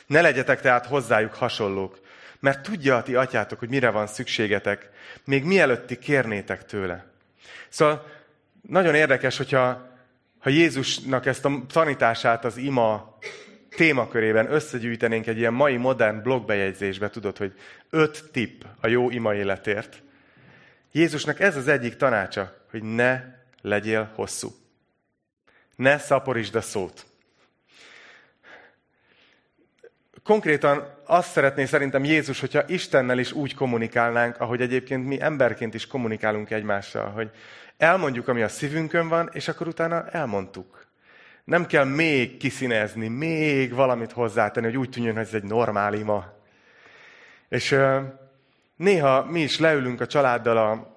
[0.07, 2.01] Ne legyetek tehát hozzájuk hasonlók,
[2.41, 4.91] mert tudja a ti atyátok, hogy mire van szükségetek,
[5.25, 7.07] még mielőtt ti kérnétek tőle.
[7.69, 8.07] Szóval
[8.69, 9.89] nagyon érdekes, hogyha
[10.39, 13.19] ha Jézusnak ezt a tanítását az ima
[13.77, 17.53] témakörében összegyűjtenénk egy ilyen mai modern blogbejegyzésbe, tudod, hogy
[17.91, 20.03] öt tipp a jó ima életért.
[20.93, 23.21] Jézusnak ez az egyik tanácsa, hogy ne
[23.63, 24.55] legyél hosszú.
[25.77, 27.07] Ne szaporítsd a szót.
[30.23, 35.87] Konkrétan azt szeretné szerintem Jézus, hogyha Istennel is úgy kommunikálnánk, ahogy egyébként mi emberként is
[35.87, 37.31] kommunikálunk egymással, hogy
[37.77, 40.87] elmondjuk, ami a szívünkön van, és akkor utána elmondtuk.
[41.45, 46.33] Nem kell még kiszínezni, még valamit hozzátenni, hogy úgy tűnjön, hogy ez egy normál ima.
[47.49, 47.79] És
[48.77, 50.97] néha mi is leülünk a családdal a,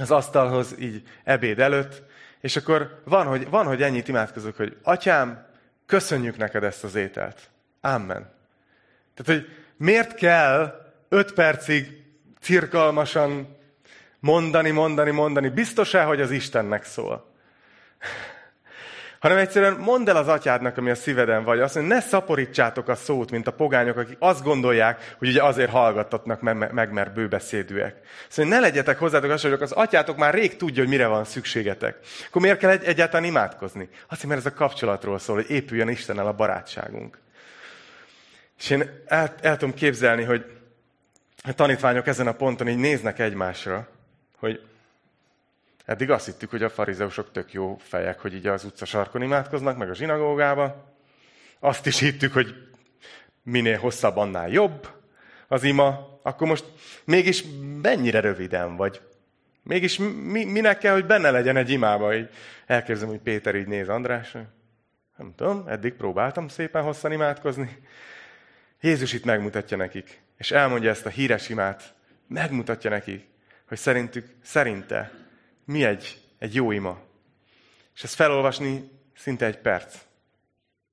[0.00, 2.02] az asztalhoz így ebéd előtt,
[2.40, 5.46] és akkor van, hogy, van, hogy ennyit imádkozok, hogy atyám,
[5.86, 7.50] köszönjük neked ezt az ételt.
[7.80, 8.32] Amen.
[9.14, 12.02] Tehát, hogy miért kell öt percig
[12.40, 13.56] cirkalmasan
[14.20, 17.32] mondani, mondani, mondani, biztos-e, hogy az Istennek szól?
[19.24, 21.60] hanem egyszerűen mondd el az atyádnak, ami a szíveden vagy.
[21.60, 25.70] Azt mondja, ne szaporítsátok a szót, mint a pogányok, akik azt gondolják, hogy ugye azért
[25.70, 26.40] hallgattatnak
[26.72, 27.96] meg, mert bőbeszédűek.
[28.28, 31.98] Szóval ne legyetek hozzátok azt, hogy az atyátok már rég tudja, hogy mire van szükségetek.
[32.26, 33.88] Akkor miért kell egy, egyáltalán imádkozni?
[34.08, 37.18] Azt mert ez a kapcsolatról szól, hogy épüljön Istennel a barátságunk.
[38.58, 40.44] És én el, el tudom képzelni, hogy
[41.42, 43.88] a tanítványok ezen a ponton így néznek egymásra,
[44.36, 44.60] hogy
[45.84, 49.76] Eddig azt hittük, hogy a farizeusok tök jó fejek, hogy így az utca sarkon imádkoznak,
[49.76, 50.94] meg a zsinagógába.
[51.58, 52.54] Azt is hittük, hogy
[53.42, 54.88] minél hosszabb, annál jobb
[55.48, 56.18] az ima.
[56.22, 56.64] Akkor most
[57.04, 57.44] mégis
[57.82, 59.00] mennyire röviden vagy?
[59.62, 62.14] Mégis mi, minek kell, hogy benne legyen egy imába?
[62.14, 62.28] Így
[62.66, 64.44] elképzelem, hogy Péter így néz Andrásra.
[65.16, 67.78] Nem tudom, eddig próbáltam szépen hosszan imádkozni.
[68.84, 71.94] Jézus itt megmutatja nekik, és elmondja ezt a híres imát,
[72.26, 73.26] megmutatja nekik,
[73.68, 75.12] hogy szerintük, szerinte
[75.64, 77.02] mi egy, egy jó ima.
[77.94, 79.96] És ezt felolvasni szinte egy perc.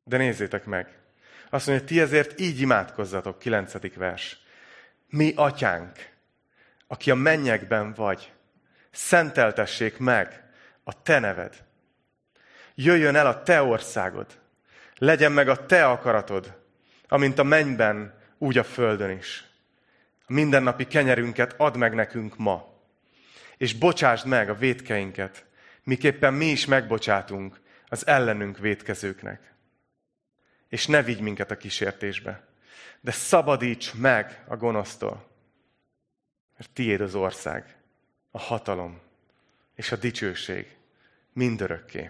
[0.04, 0.97] De nézzétek meg.
[1.49, 4.38] Azt mondja, ti ezért így imádkozzatok, kilencedik vers.
[5.10, 6.10] Mi atyánk,
[6.88, 8.32] aki a mennyekben vagy,
[8.91, 10.43] szenteltessék meg
[10.84, 11.63] a te neved.
[12.75, 14.39] Jöjjön el a te országod.
[14.97, 16.61] Legyen meg a te akaratod,
[17.12, 19.45] amint a mennyben, úgy a földön is.
[20.26, 22.84] A mindennapi kenyerünket add meg nekünk ma,
[23.58, 25.45] és bocsásd meg a vétkeinket,
[25.84, 29.54] miképpen mi is megbocsátunk az ellenünk vétkezőknek.
[30.67, 32.47] És ne vigy minket a kísértésbe,
[33.02, 35.28] de szabadíts meg a gonosztól,
[36.58, 37.76] mert tiéd az ország,
[38.32, 39.02] a hatalom
[39.76, 40.76] és a dicsőség
[41.34, 42.10] mindörökké.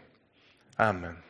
[0.75, 1.29] Amen.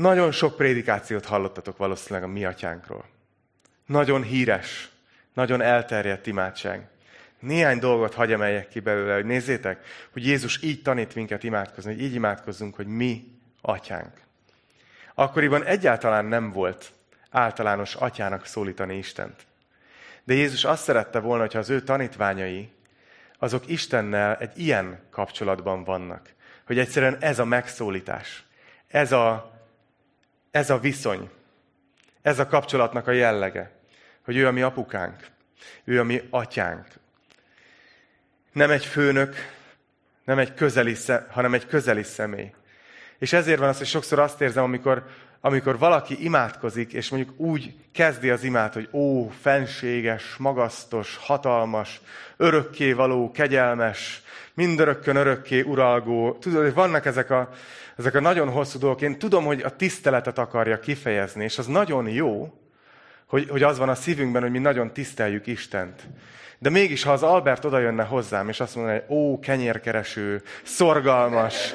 [0.00, 3.04] Nagyon sok prédikációt hallottatok valószínűleg a mi atyánkról.
[3.86, 4.90] Nagyon híres
[5.34, 6.88] nagyon elterjedt imádság.
[7.38, 12.02] Néhány dolgot hagy emeljek ki belőle, hogy nézzétek, hogy Jézus így tanít minket imádkozni, hogy
[12.02, 14.12] így imádkozzunk, hogy mi atyánk.
[15.14, 16.92] Akkoriban egyáltalán nem volt
[17.30, 19.46] általános atyának szólítani Istent.
[20.24, 22.68] De Jézus azt szerette volna, hogyha az ő tanítványai,
[23.38, 26.28] azok Istennel egy ilyen kapcsolatban vannak.
[26.66, 28.44] Hogy egyszerűen ez a megszólítás,
[28.88, 29.58] ez a,
[30.50, 31.30] ez a viszony,
[32.22, 33.78] ez a kapcsolatnak a jellege
[34.30, 35.16] hogy ő a mi apukánk,
[35.84, 36.86] ő a mi atyánk.
[38.52, 39.34] Nem egy főnök,
[40.24, 40.96] nem egy közeli,
[41.30, 42.52] hanem egy közeli személy.
[43.18, 45.06] És ezért van az, hogy sokszor azt érzem, amikor,
[45.40, 52.00] amikor valaki imádkozik, és mondjuk úgy kezdi az imát, hogy ó, fenséges, magasztos, hatalmas,
[52.36, 54.22] örökkévaló, kegyelmes,
[54.54, 56.32] mindörökkön örökké uralgó.
[56.32, 57.48] Tudod, hogy vannak ezek a,
[57.96, 59.00] ezek a nagyon hosszú dolgok.
[59.00, 62.54] Én tudom, hogy a tiszteletet akarja kifejezni, és az nagyon jó,
[63.26, 66.08] hogy, hogy az van a szívünkben, hogy mi nagyon tiszteljük Istent.
[66.58, 71.74] De mégis, ha az Albert oda jönne hozzám, és azt mondaná, hogy ó, kenyérkereső, szorgalmas,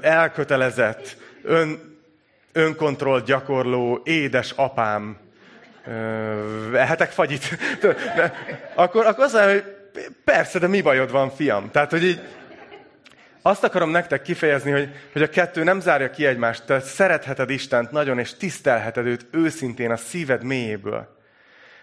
[0.00, 1.98] elkötelezett, ön,
[2.52, 5.16] önkontrollt gyakorló, édes apám,
[6.74, 7.58] ehetek fagyit?
[8.74, 9.64] Akkor, akkor azt hogy
[10.24, 11.70] persze, de mi bajod van, fiam?
[11.70, 12.20] Tehát, hogy így,
[13.42, 16.64] azt akarom nektek kifejezni, hogy, hogy a kettő nem zárja ki egymást.
[16.64, 21.18] Te szeretheted Istent nagyon, és tisztelheted őt őszintén a szíved mélyéből.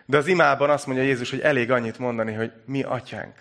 [0.06, 3.36] De az imában azt mondja Jézus, hogy elég annyit mondani, hogy mi atyánk.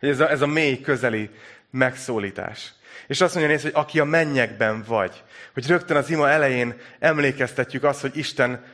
[0.00, 1.30] Hogy ez a, ez a mély, közeli
[1.70, 2.74] megszólítás.
[3.06, 5.22] És azt mondja néz, hogy aki a mennyekben vagy.
[5.54, 8.64] Hogy rögtön az ima elején emlékeztetjük azt, hogy Isten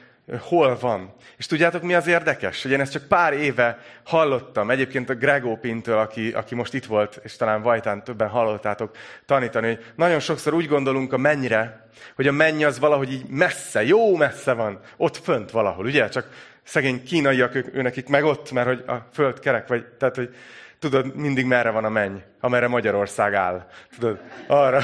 [0.41, 1.15] hol van.
[1.37, 2.63] És tudjátok, mi az érdekes?
[2.63, 4.71] Hogy én ezt csak pár éve hallottam.
[4.71, 9.67] Egyébként a Gregó Pintől, aki, aki most itt volt, és talán Vajtán többen hallottátok tanítani,
[9.67, 14.17] hogy nagyon sokszor úgy gondolunk a mennyre, hogy a menny az valahogy így messze, jó
[14.17, 16.09] messze van, ott fönt valahol, ugye?
[16.09, 16.29] Csak
[16.63, 20.35] szegény kínaiak, ők, ő nekik meg ott, mert hogy a föld kerek, vagy, tehát, hogy
[20.79, 23.67] tudod, mindig merre van a menny, amerre Magyarország áll.
[23.99, 24.81] Tudod, arra.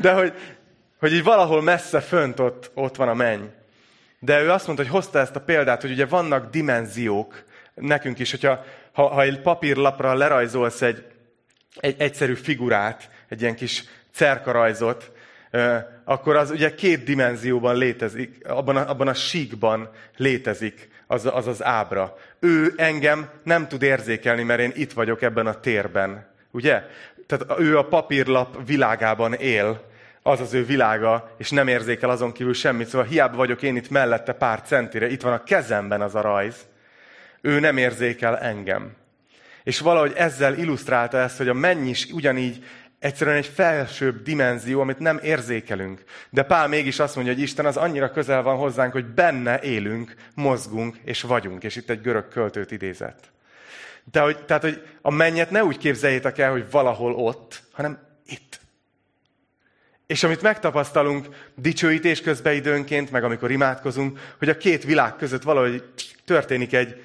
[0.00, 0.32] De hogy,
[0.98, 3.44] hogy így valahol messze fönt ott, ott van a menny.
[4.22, 8.30] De ő azt mondta, hogy hozta ezt a példát, hogy ugye vannak dimenziók nekünk is,
[8.30, 11.04] hogyha ha, ha egy papírlapra lerajzolsz egy,
[11.74, 15.12] egy egyszerű figurát, egy ilyen kis cerkarajzot,
[16.04, 21.64] akkor az ugye két dimenzióban létezik, abban a, abban a síkban létezik az, az az
[21.64, 22.16] ábra.
[22.40, 26.26] Ő engem nem tud érzékelni, mert én itt vagyok ebben a térben.
[26.50, 26.82] Ugye?
[27.26, 29.89] Tehát ő a papírlap világában él,
[30.22, 32.88] az az ő világa, és nem érzékel azon kívül semmit.
[32.88, 36.56] Szóval hiába vagyok én itt mellette pár centire, itt van a kezemben az a rajz.
[37.40, 38.92] Ő nem érzékel engem.
[39.62, 42.64] És valahogy ezzel illusztrálta ezt, hogy a menny is ugyanígy
[42.98, 46.04] egyszerűen egy felsőbb dimenzió, amit nem érzékelünk.
[46.30, 50.14] De Pál mégis azt mondja, hogy Isten az annyira közel van hozzánk, hogy benne élünk,
[50.34, 51.64] mozgunk és vagyunk.
[51.64, 53.30] És itt egy görög költőt idézett.
[54.12, 58.59] De hogy, tehát, hogy a mennyet ne úgy képzeljétek el, hogy valahol ott, hanem itt.
[60.10, 65.84] És amit megtapasztalunk dicsőítés közben időnként, meg amikor imádkozunk, hogy a két világ között valahogy
[66.24, 67.02] történik egy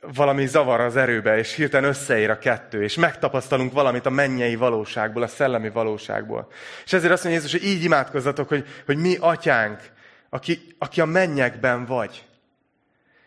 [0.00, 5.22] valami zavar az erőbe, és hirtelen összeér a kettő, és megtapasztalunk valamit a mennyei valóságból,
[5.22, 6.48] a szellemi valóságból.
[6.84, 9.80] És ezért azt mondja Jézus, hogy így imádkozzatok, hogy, hogy mi atyánk,
[10.28, 12.24] aki, aki a mennyekben vagy,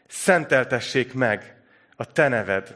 [0.07, 1.55] szenteltessék meg
[1.95, 2.75] a te neved.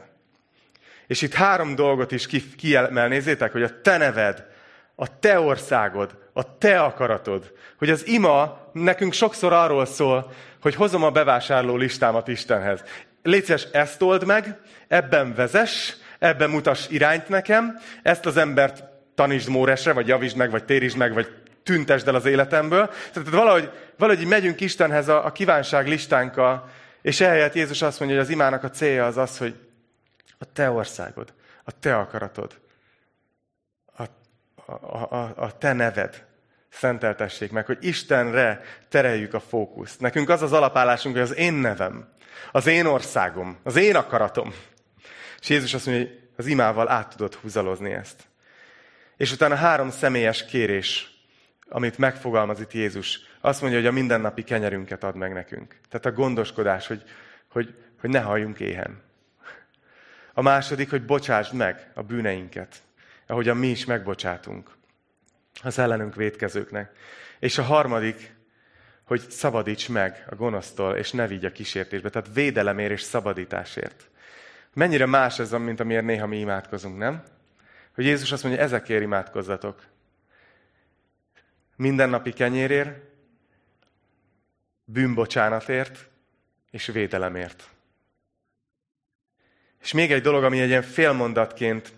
[1.06, 4.52] És itt három dolgot is kiemel, nézzétek, hogy a te neved,
[4.96, 7.52] a te országod, a te akaratod.
[7.78, 12.82] Hogy az ima nekünk sokszor arról szól, hogy hozom a bevásárló listámat Istenhez.
[13.22, 19.48] Légy szíves, ezt old meg, ebben vezess, ebben mutass irányt nekem, ezt az embert tanítsd
[19.48, 21.28] Móresre, vagy javítsd meg, vagy térítsd meg, vagy
[21.62, 22.90] tüntesd el az életemből.
[23.12, 26.68] Tehát valahogy, valahogy megyünk Istenhez a, a kívánság listánkkal,
[27.02, 29.54] és ehelyett Jézus azt mondja, hogy az imának a célja az az, hogy
[30.38, 31.32] a te országod,
[31.64, 32.52] a te akaratod,
[34.66, 36.24] a, a, a te neved
[36.68, 40.00] szenteltessék meg, hogy Istenre tereljük a fókuszt.
[40.00, 42.08] Nekünk az az alapállásunk, hogy az én nevem,
[42.52, 44.54] az én országom, az én akaratom.
[45.40, 48.22] És Jézus azt mondja, hogy az imával át tudod húzalozni ezt.
[49.16, 51.12] És utána három személyes kérés,
[51.68, 55.76] amit megfogalmaz itt Jézus, azt mondja, hogy a mindennapi kenyerünket ad meg nekünk.
[55.88, 57.02] Tehát a gondoskodás, hogy,
[57.48, 59.02] hogy, hogy ne halljunk éhen.
[60.32, 62.82] A második, hogy bocsásd meg a bűneinket,
[63.26, 64.70] ahogyan mi is megbocsátunk
[65.62, 66.96] az ellenünk védkezőknek.
[67.38, 68.34] És a harmadik,
[69.04, 72.10] hogy szabadíts meg a gonosztól, és ne vigy a kísértésbe.
[72.10, 74.08] Tehát védelemért és szabadításért.
[74.72, 77.22] Mennyire más ez, mint amiért néha mi imádkozunk, nem?
[77.94, 79.82] Hogy Jézus azt mondja, ezekért imádkozzatok.
[81.76, 82.98] Mindennapi kenyérért,
[84.84, 86.08] bűnbocsánatért
[86.70, 87.68] és védelemért.
[89.80, 91.92] És még egy dolog, ami egy ilyen félmondatként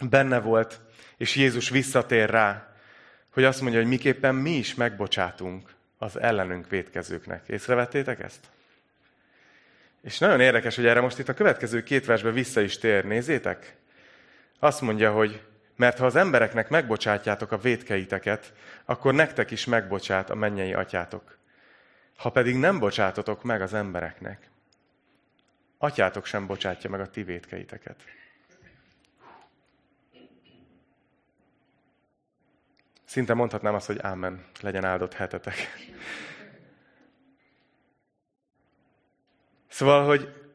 [0.00, 0.80] benne volt,
[1.16, 2.74] és Jézus visszatér rá,
[3.30, 7.48] hogy azt mondja, hogy miképpen mi is megbocsátunk az ellenünk védkezőknek.
[7.48, 8.46] Észrevettétek ezt?
[10.02, 13.04] És nagyon érdekes, hogy erre most itt a következő két versbe vissza is tér.
[13.04, 13.76] Nézzétek!
[14.58, 15.42] Azt mondja, hogy
[15.76, 18.52] mert ha az embereknek megbocsátjátok a védkeiteket,
[18.84, 21.38] akkor nektek is megbocsát a mennyei atyátok.
[22.16, 24.50] Ha pedig nem bocsátotok meg az embereknek,
[25.78, 27.96] atyátok sem bocsátja meg a ti védkeiteket.
[33.14, 35.54] Szinte mondhatnám azt, hogy ámen, legyen áldott hetetek.
[39.68, 40.48] Szóval, hogy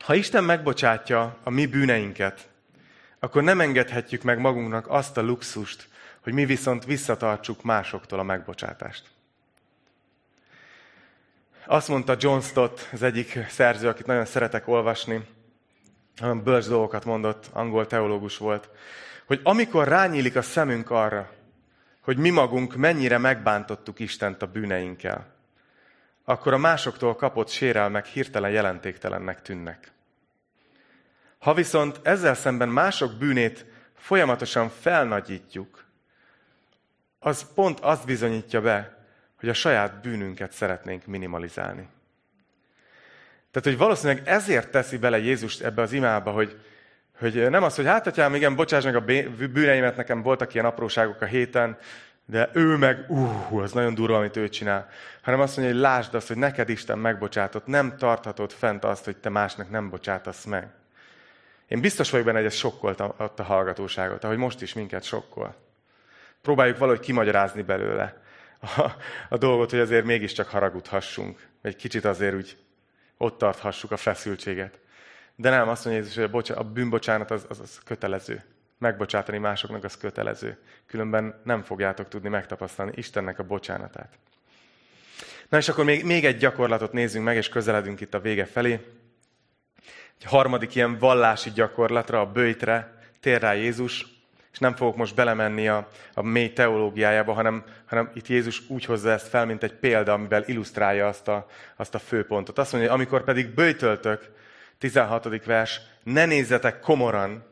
[0.00, 2.48] ha Isten megbocsátja a mi bűneinket,
[3.18, 5.88] akkor nem engedhetjük meg magunknak azt a luxust,
[6.20, 9.10] hogy mi viszont visszatartsuk másoktól a megbocsátást.
[11.66, 15.26] Azt mondta John Stott, az egyik szerző, akit nagyon szeretek olvasni,
[16.16, 18.68] nagyon bölcs dolgokat mondott, angol teológus volt,
[19.26, 21.40] hogy amikor rányílik a szemünk arra,
[22.02, 25.26] hogy mi magunk mennyire megbántottuk Istent a bűneinkkel,
[26.24, 29.92] akkor a másoktól kapott sérelmek hirtelen jelentéktelennek tűnnek.
[31.38, 35.84] Ha viszont ezzel szemben mások bűnét folyamatosan felnagyítjuk,
[37.18, 38.96] az pont azt bizonyítja be,
[39.40, 41.88] hogy a saját bűnünket szeretnénk minimalizálni.
[43.50, 46.60] Tehát, hogy valószínűleg ezért teszi bele Jézus ebbe az imába, hogy,
[47.18, 49.04] hogy nem az, hogy hát, atyám, igen, bocsáss meg a
[49.52, 51.78] bűneimet, nekem voltak ilyen apróságok a héten,
[52.26, 54.88] de ő meg, ú, az nagyon durva, amit ő csinál.
[55.22, 59.16] Hanem azt mondja, hogy lásd azt, hogy neked Isten megbocsátott, nem tarthatod fent azt, hogy
[59.16, 60.68] te másnak nem bocsátasz meg.
[61.68, 65.54] Én biztos vagyok benne, hogy ez sokkolta ott a hallgatóságot, ahogy most is minket sokkol.
[66.42, 68.22] Próbáljuk valahogy kimagyarázni belőle
[68.60, 68.90] a,
[69.28, 71.46] a dolgot, hogy azért mégiscsak haragudhassunk.
[71.62, 72.56] Egy kicsit azért úgy
[73.16, 74.78] ott tarthassuk a feszültséget.
[75.36, 78.42] De nem, azt mondja Jézus, hogy a, bocsá- a bűnbocsánat az, az, az kötelező.
[78.78, 80.58] Megbocsátani másoknak az kötelező.
[80.86, 84.18] Különben nem fogjátok tudni megtapasztalni Istennek a bocsánatát.
[85.48, 88.80] Na és akkor még, még egy gyakorlatot nézzünk meg, és közeledünk itt a vége felé.
[90.18, 94.06] Egy harmadik ilyen vallási gyakorlatra, a bőjtre tér rá Jézus,
[94.52, 99.10] és nem fogok most belemenni a, a mély teológiájába, hanem, hanem itt Jézus úgy hozza
[99.10, 102.58] ezt fel, mint egy példa, amivel illusztrálja azt a, azt a főpontot.
[102.58, 104.30] Azt mondja, hogy amikor pedig bőjtöltök,
[104.82, 105.44] 16.
[105.44, 107.44] vers, ne nézzetek komoran,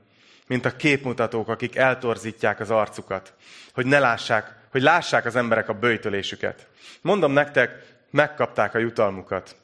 [0.47, 3.35] mint a képmutatók, akik eltorzítják az arcukat,
[3.73, 6.67] hogy ne lássák, hogy lássák az emberek a bőjtölésüket.
[7.01, 9.57] Mondom nektek, megkapták a jutalmukat.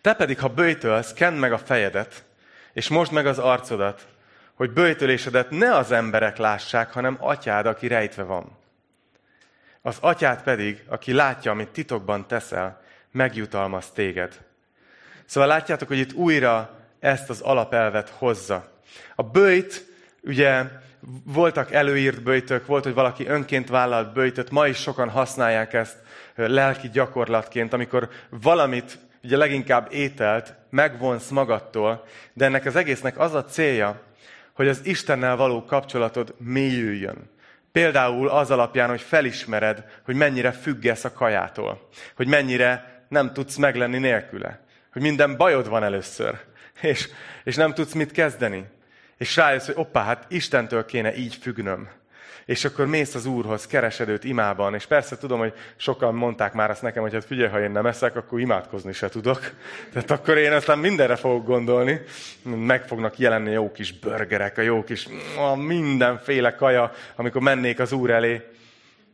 [0.00, 2.24] Te pedig, ha bőjtölsz, kend meg a fejedet,
[2.72, 4.06] és most meg az arcodat,
[4.54, 8.58] hogy bőjtölésedet ne az emberek lássák, hanem atyád, aki rejtve van.
[9.82, 14.44] Az atyád pedig, aki látja, amit titokban teszel, megjutalmaz téged.
[15.26, 16.70] Szóval látjátok, hogy itt újra
[17.00, 18.72] ezt az alapelvet hozza.
[19.14, 19.86] A bőjt,
[20.22, 20.64] ugye
[21.24, 25.96] voltak előírt bőjtök, volt, hogy valaki önként vállalt bőjtöt, ma is sokan használják ezt
[26.34, 33.44] lelki gyakorlatként, amikor valamit, ugye leginkább ételt, megvonsz magadtól, de ennek az egésznek az a
[33.44, 34.00] célja,
[34.52, 37.30] hogy az Istennel való kapcsolatod mélyüljön.
[37.72, 43.98] Például az alapján, hogy felismered, hogy mennyire függesz a kajától, hogy mennyire nem tudsz meglenni
[43.98, 44.65] nélküle,
[44.96, 46.38] hogy minden bajod van először,
[46.80, 47.08] és,
[47.44, 48.64] és nem tudsz mit kezdeni.
[49.18, 51.88] És rájössz, hogy oppá, hát Istentől kéne így függnöm.
[52.44, 56.70] És akkor mész az Úrhoz, keresed őt imában, és persze tudom, hogy sokan mondták már
[56.70, 59.40] azt nekem, hogy hát figyelj, ha én nem eszek, akkor imádkozni se tudok.
[59.92, 62.00] Tehát akkor én aztán mindenre fogok gondolni.
[62.42, 67.92] Meg fognak jelenni jó kis burgerek, a jó kis a mindenféle kaja, amikor mennék az
[67.92, 68.55] Úr elé.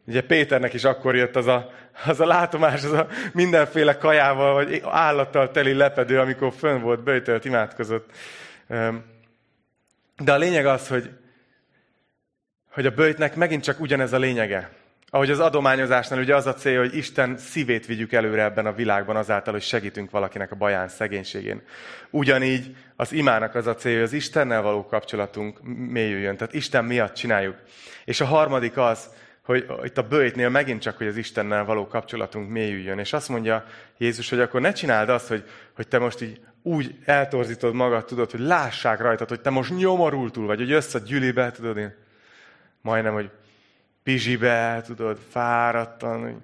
[0.06, 1.70] Ugye Péternek is akkor jött az a,
[2.06, 7.44] az a látomás, az a mindenféle kajával, vagy állattal teli lepedő, amikor fönn volt, bőjtölt,
[7.44, 8.10] imádkozott.
[10.18, 11.10] De a lényeg az, hogy,
[12.70, 14.70] hogy a bőjtnek megint csak ugyanez a lényege.
[15.14, 19.16] Ahogy az adományozásnál ugye az a cél, hogy Isten szívét vigyük előre ebben a világban
[19.16, 21.62] azáltal, hogy segítünk valakinek a baján, szegénységén.
[22.10, 26.36] Ugyanígy az imának az a cél, hogy az Istennel való kapcsolatunk mélyüljön.
[26.36, 27.56] Tehát Isten miatt csináljuk.
[28.04, 29.08] És a harmadik az,
[29.44, 32.98] hogy itt a bőjtnél megint csak, hogy az Istennel való kapcsolatunk mélyüljön.
[32.98, 33.64] És azt mondja
[33.98, 38.30] Jézus, hogy akkor ne csináld azt, hogy, hogy te most így úgy eltorzítod magad, tudod,
[38.30, 41.94] hogy lássák rajtad, hogy te most nyomorultul vagy, hogy jössz a gyülibe, tudod, én
[42.80, 43.30] majdnem, hogy
[44.02, 46.36] pizsibe, tudod, fáradtan, hogy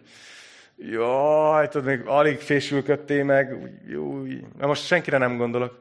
[0.76, 5.78] jaj, tudod, még alig fésülködtél meg, új, na most senkire nem gondolok.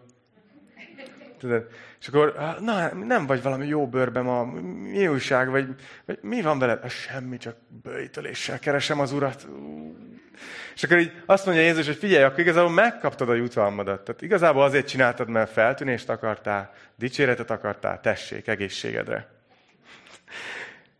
[1.37, 1.67] Tudod,
[1.99, 5.75] és akkor, na, nem vagy valami jó bőrben ma, mi újság, vagy,
[6.05, 6.89] vagy mi van veled?
[6.89, 9.47] Semmi, csak bőjtöléssel keresem az urat.
[10.75, 14.01] És akkor így azt mondja Jézus, hogy figyelj, akkor igazából megkaptad a jutalmadat.
[14.01, 19.27] Tehát igazából azért csináltad, mert feltűnést akartál, dicséretet akartál, tessék, egészségedre.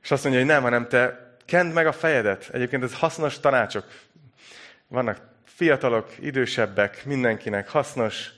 [0.04, 2.50] És azt mondja, hogy nem, hanem te kend meg a fejedet.
[2.54, 3.86] Egyébként ez hasznos tanácsok.
[4.88, 8.30] Vannak fiatalok, idősebbek, mindenkinek hasznos.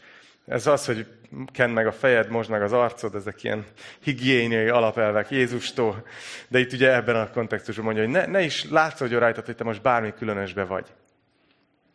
[0.50, 1.08] Ez az, hogy
[1.52, 3.66] kend meg a fejed, most meg az arcod, ezek ilyen
[4.00, 6.08] higiéniai alapelvek Jézustól.
[6.48, 9.64] De itt ugye ebben a kontextusban mondja, hogy ne, ne is látszódjon rajtad, hogy te
[9.64, 10.88] most bármi különösbe vagy.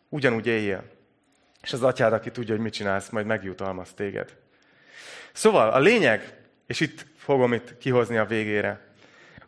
[0.08, 0.84] Ugyanúgy éljél.
[1.62, 4.36] És az atyád, aki tudja, hogy mit csinálsz, majd megjutalmaz téged.
[5.32, 6.34] Szóval a lényeg,
[6.66, 8.80] és itt fogom itt kihozni a végére,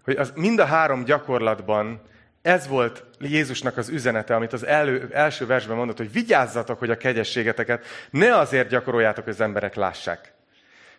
[0.04, 2.00] hogy az mind a három gyakorlatban
[2.47, 6.97] ez volt Jézusnak az üzenete, amit az elő, első versben mondott, hogy vigyázzatok, hogy a
[6.97, 10.32] kegyességeteket ne azért gyakoroljátok, hogy az emberek lássák.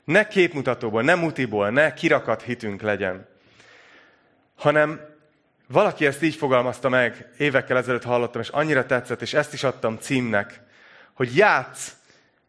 [0.04, 3.28] Ne képmutatóból, ne mutiból, ne kirakat hitünk legyen,
[4.56, 5.00] hanem
[5.68, 9.98] valaki ezt így fogalmazta meg, évekkel ezelőtt hallottam, és annyira tetszett, és ezt is adtam
[9.98, 10.62] címnek,
[11.14, 11.96] hogy játsz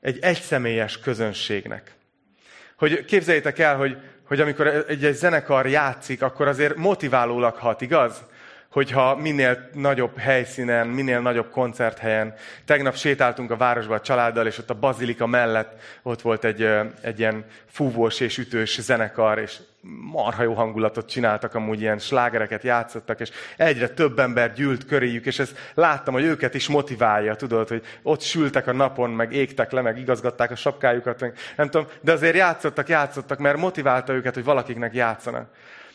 [0.01, 1.95] egy egyszemélyes közönségnek.
[2.77, 8.25] Hogy képzeljétek el, hogy, hogy amikor egy, egy zenekar játszik, akkor azért motiválólag hat, igaz?
[8.79, 12.35] Hogyha minél nagyobb helyszínen, minél nagyobb koncerthelyen.
[12.65, 16.69] Tegnap sétáltunk a városba a családdal, és ott a bazilika mellett ott volt egy,
[17.01, 19.59] egy ilyen fúvós és ütős zenekar, és
[20.13, 25.39] marha jó hangulatot csináltak, amúgy ilyen slágereket játszottak, és egyre több ember gyűlt köréjük, és
[25.39, 29.81] ezt láttam, hogy őket is motiválja, tudod, hogy ott sültek a napon, meg égtek le,
[29.81, 34.45] meg igazgatták a sapkájukat, meg nem tudom, de azért játszottak, játszottak, mert motiválta őket, hogy
[34.45, 35.49] valakiknek játszanak.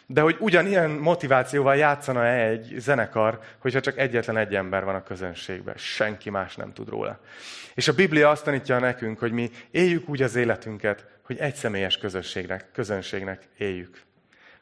[0.07, 5.03] De hogy ugyanilyen motivációval játszana -e egy zenekar, hogyha csak egyetlen egy ember van a
[5.03, 5.75] közönségben.
[5.77, 7.19] Senki más nem tud róla.
[7.73, 11.97] És a Biblia azt tanítja nekünk, hogy mi éljük úgy az életünket, hogy egy személyes
[11.97, 14.01] közösségnek, közönségnek éljük.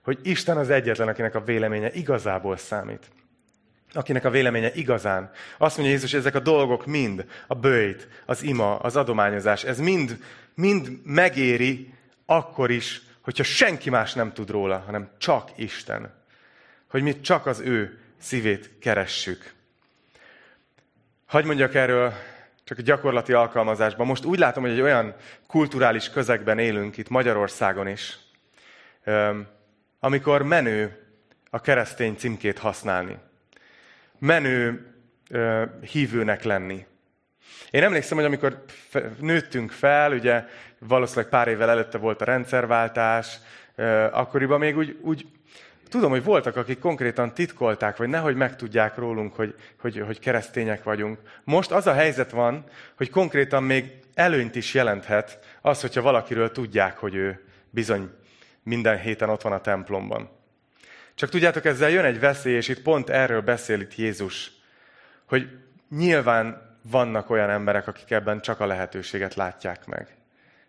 [0.04, 3.08] Hogy Isten az egyetlen, akinek a véleménye igazából számít.
[3.94, 5.32] Akinek a véleménye igazán.
[5.58, 9.80] Azt mondja Jézus, hogy ezek a dolgok mind, a bőjt, az ima, az adományozás, ez
[9.80, 10.18] mind,
[10.56, 11.94] mind megéri
[12.26, 16.14] akkor is, hogyha senki más nem tud róla, hanem csak Isten.
[16.88, 19.54] Hogy mi csak az ő szívét keressük.
[21.26, 22.14] Hagy mondjak erről
[22.64, 24.08] csak a gyakorlati alkalmazásban.
[24.08, 25.16] Most úgy látom, hogy egy olyan
[25.48, 28.18] kulturális közegben élünk itt Magyarországon is,
[30.00, 31.08] amikor menő
[31.50, 33.18] a keresztény címkét használni.
[34.20, 34.94] Menő
[35.92, 36.86] hívőnek lenni.
[37.72, 38.64] Én emlékszem, hogy amikor
[39.20, 40.46] nőttünk fel, ugye
[40.80, 43.38] valószínűleg pár évvel előtte volt a rendszerváltás,
[44.12, 45.26] akkoriban még úgy, úgy
[45.90, 51.20] tudom, hogy voltak, akik konkrétan titkolták, vagy nehogy megtudják rólunk, hogy, hogy, hogy keresztények vagyunk.
[51.44, 52.64] Most az a helyzet van,
[52.98, 58.10] hogy konkrétan még előnyt is jelenthet az, hogyha valakiről tudják, hogy ő bizony
[58.64, 60.30] minden héten ott van a templomban.
[61.16, 64.52] Csak tudjátok, ezzel jön egy veszély, és itt pont erről beszél itt Jézus,
[65.26, 65.50] hogy
[65.90, 70.08] nyilván vannak olyan emberek, akik ebben csak a lehetőséget látják meg.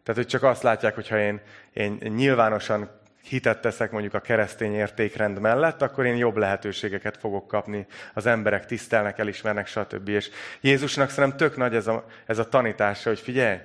[0.02, 1.40] Tehát, hogy csak azt látják, hogyha én,
[1.72, 2.90] én nyilvánosan
[3.22, 8.66] hitet teszek mondjuk a keresztény értékrend mellett, akkor én jobb lehetőségeket fogok kapni, az emberek
[8.66, 10.08] tisztelnek, elismernek, stb.
[10.08, 13.58] És Jézusnak szerintem tök nagy ez a, ez a tanítása, hogy figyelj,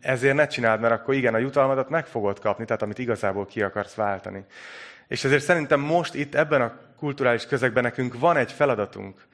[0.00, 3.62] ezért ne csináld, mert akkor igen, a jutalmadat meg fogod kapni, tehát amit igazából ki
[3.62, 4.44] akarsz váltani.
[5.08, 9.26] És ezért szerintem most itt ebben a kulturális közegben nekünk van egy feladatunk,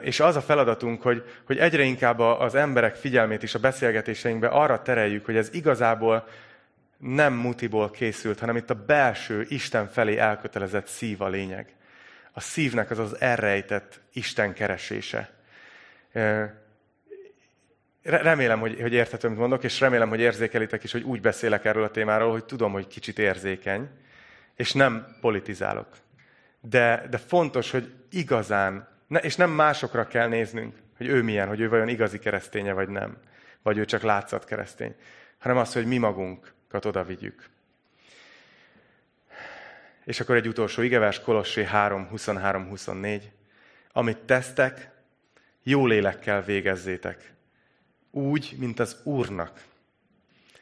[0.00, 4.82] és az a feladatunk, hogy, hogy egyre inkább az emberek figyelmét is a beszélgetéseinkbe arra
[4.82, 6.26] tereljük, hogy ez igazából
[6.98, 11.74] nem mutiból készült, hanem itt a belső, Isten felé elkötelezett szív a lényeg.
[12.32, 15.30] A szívnek az az elrejtett Isten keresése.
[18.02, 21.84] Remélem, hogy, hogy érthető, amit mondok, és remélem, hogy érzékelitek is, hogy úgy beszélek erről
[21.84, 23.88] a témáról, hogy tudom, hogy kicsit érzékeny,
[24.56, 25.88] és nem politizálok.
[26.60, 31.60] De, de fontos, hogy igazán ne, és nem másokra kell néznünk, hogy ő milyen, hogy
[31.60, 33.16] ő vajon igazi kereszténye vagy nem.
[33.62, 34.94] Vagy ő csak látszat keresztény.
[35.38, 37.48] Hanem az, hogy mi magunkat oda vigyük.
[40.04, 43.30] És akkor egy utolsó igevers, Kolossé 3, 23, 24.
[43.92, 44.90] Amit tesztek,
[45.62, 47.32] jó lélekkel végezzétek.
[48.10, 49.62] Úgy, mint az Úrnak,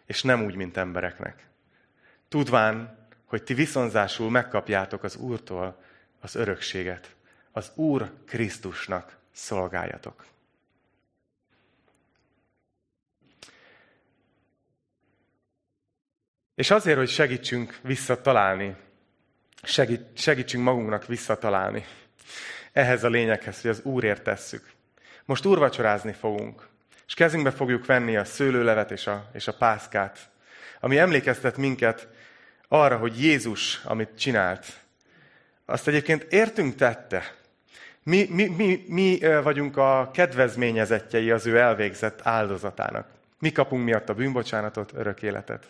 [0.06, 1.46] és nem úgy, mint embereknek.
[2.28, 5.82] Tudván, hogy ti viszonzásul megkapjátok az Úrtól
[6.20, 7.16] az örökséget
[7.52, 10.26] az Úr Krisztusnak szolgáljatok.
[16.54, 18.76] És azért, hogy segítsünk visszatalálni,
[19.62, 21.84] segít, segítsünk magunknak visszatalálni
[22.72, 24.70] ehhez a lényeghez, hogy az Úrért tesszük.
[25.24, 26.68] Most úrvacsorázni fogunk,
[27.06, 30.30] és kezünkbe fogjuk venni a szőlőlevet és a, és a pászkát,
[30.80, 32.08] ami emlékeztet minket
[32.68, 34.66] arra, hogy Jézus, amit csinált,
[35.70, 37.34] azt egyébként értünk tette.
[38.02, 43.06] Mi, mi, mi, mi vagyunk a kedvezményezettjei az ő elvégzett áldozatának.
[43.38, 45.66] Mi kapunk miatt a bűnbocsánatot, örök életet.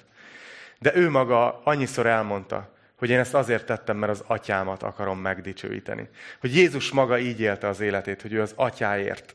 [0.78, 6.08] De ő maga annyiszor elmondta, hogy én ezt azért tettem, mert az atyámat akarom megdicsőíteni.
[6.40, 9.34] Hogy Jézus maga így élte az életét, hogy ő az atyáért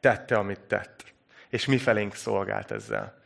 [0.00, 1.04] tette, amit tett.
[1.48, 3.18] És mi felénk szolgált ezzel.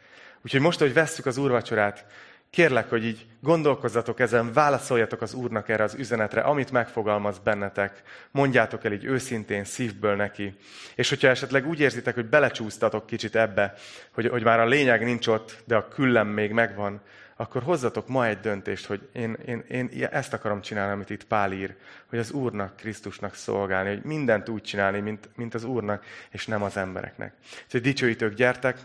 [0.42, 2.06] Úgyhogy most, hogy vesszük az úrvacsorát,
[2.54, 8.02] Kérlek, hogy így gondolkozzatok ezen, válaszoljatok az Úrnak erre az üzenetre, amit megfogalmaz bennetek.
[8.30, 10.54] Mondjátok el így őszintén, szívből neki.
[10.94, 13.74] És hogyha esetleg úgy érzitek, hogy belecsúsztatok kicsit ebbe,
[14.12, 17.00] hogy, hogy már a lényeg nincs ott, de a küllem még megvan,
[17.36, 21.52] akkor hozzatok ma egy döntést, hogy én, én, én ezt akarom csinálni, amit itt Pál
[21.52, 21.74] ír,
[22.06, 26.62] hogy az Úrnak, Krisztusnak szolgálni, hogy mindent úgy csinálni, mint, mint az Úrnak, és nem
[26.62, 27.32] az embereknek.
[27.64, 28.78] Úgyhogy dicsőítők, gyertek,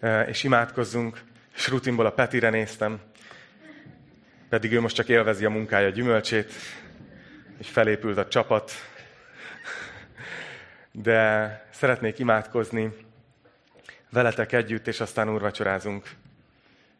[0.00, 1.20] eh, és imádkozzunk,
[1.56, 3.00] és rutinból a Petire néztem,
[4.48, 6.52] pedig ő most csak élvezi a munkája gyümölcsét,
[7.58, 8.72] és felépült a csapat.
[10.92, 12.92] De szeretnék imádkozni
[14.10, 16.10] veletek együtt, és aztán úrvacsorázunk.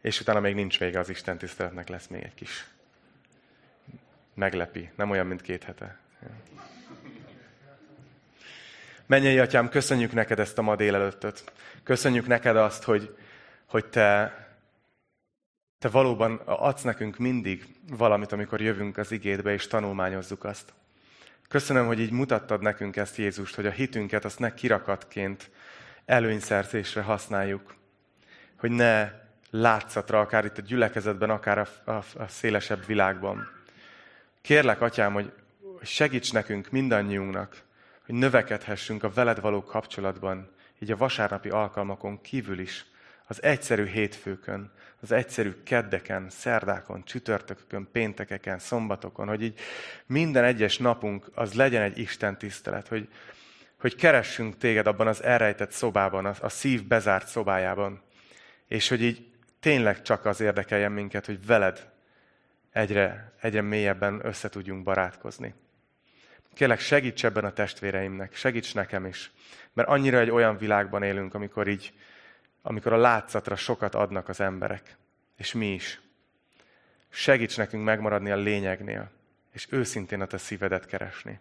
[0.01, 2.67] És utána még nincs vége az Isten tiszteletnek, lesz még egy kis
[4.35, 4.91] meglepi.
[4.97, 5.99] Nem olyan, mint két hete.
[9.07, 11.53] Menjei atyám, köszönjük neked ezt a ma délelőttöt.
[11.83, 13.17] Köszönjük neked azt, hogy,
[13.67, 14.46] hogy te
[15.79, 20.73] te valóban adsz nekünk mindig valamit, amikor jövünk az igédbe, és tanulmányozzuk azt.
[21.49, 25.51] Köszönöm, hogy így mutattad nekünk ezt Jézust, hogy a hitünket azt ne kirakatként
[26.05, 27.75] előnyszerzésre használjuk.
[28.57, 29.11] Hogy ne
[29.51, 33.55] látszatra, akár itt a gyülekezetben, akár a, a, a szélesebb világban,
[34.47, 35.33] Kérlek, Atyám, hogy
[35.83, 37.63] segíts nekünk mindannyiunknak,
[38.07, 42.85] hogy növekedhessünk a veled való kapcsolatban, így a vasárnapi alkalmakon kívül is,
[43.27, 49.59] az egyszerű hétfőkön, az egyszerű keddeken, szerdákon, csütörtökön, péntekeken, szombatokon, hogy így
[50.07, 53.09] minden egyes napunk az legyen egy Isten tisztelet, hogy,
[53.81, 58.03] hogy keressünk téged abban az elrejtett szobában, a, a szív bezárt szobájában,
[58.69, 59.27] és hogy így
[59.61, 61.91] tényleg csak az érdekeljen minket, hogy veled
[62.73, 65.55] egyre, egyre mélyebben össze tudjunk barátkozni.
[66.55, 69.31] Kérlek, segíts ebben a testvéreimnek, segíts nekem is.
[69.73, 71.93] Mert annyira egy olyan világban élünk, amikor így,
[72.69, 74.97] amikor a látszatra sokat adnak az emberek.
[75.37, 76.01] És mi is.
[77.09, 79.11] Segíts nekünk megmaradni a lényegnél,
[79.53, 81.41] és őszintén a te szívedet keresni.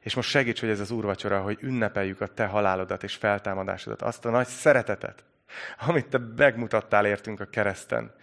[0.00, 4.24] És most segíts, hogy ez az úrvacsora, hogy ünnepeljük a te halálodat és feltámadásodat, azt
[4.24, 5.24] a nagy szeretetet,
[5.78, 8.14] amit te megmutattál értünk a kereszten.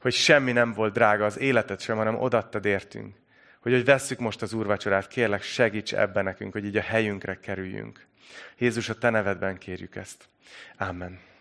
[0.00, 3.16] Hogy semmi nem volt drága az életet sem, hanem odattad értünk.
[3.60, 8.06] Hogy, hogy vesszük most az úrvacsorát, kérlek segíts ebben nekünk, hogy így a helyünkre kerüljünk.
[8.58, 10.28] Jézus, a te nevedben kérjük ezt.
[10.78, 11.32] Amen.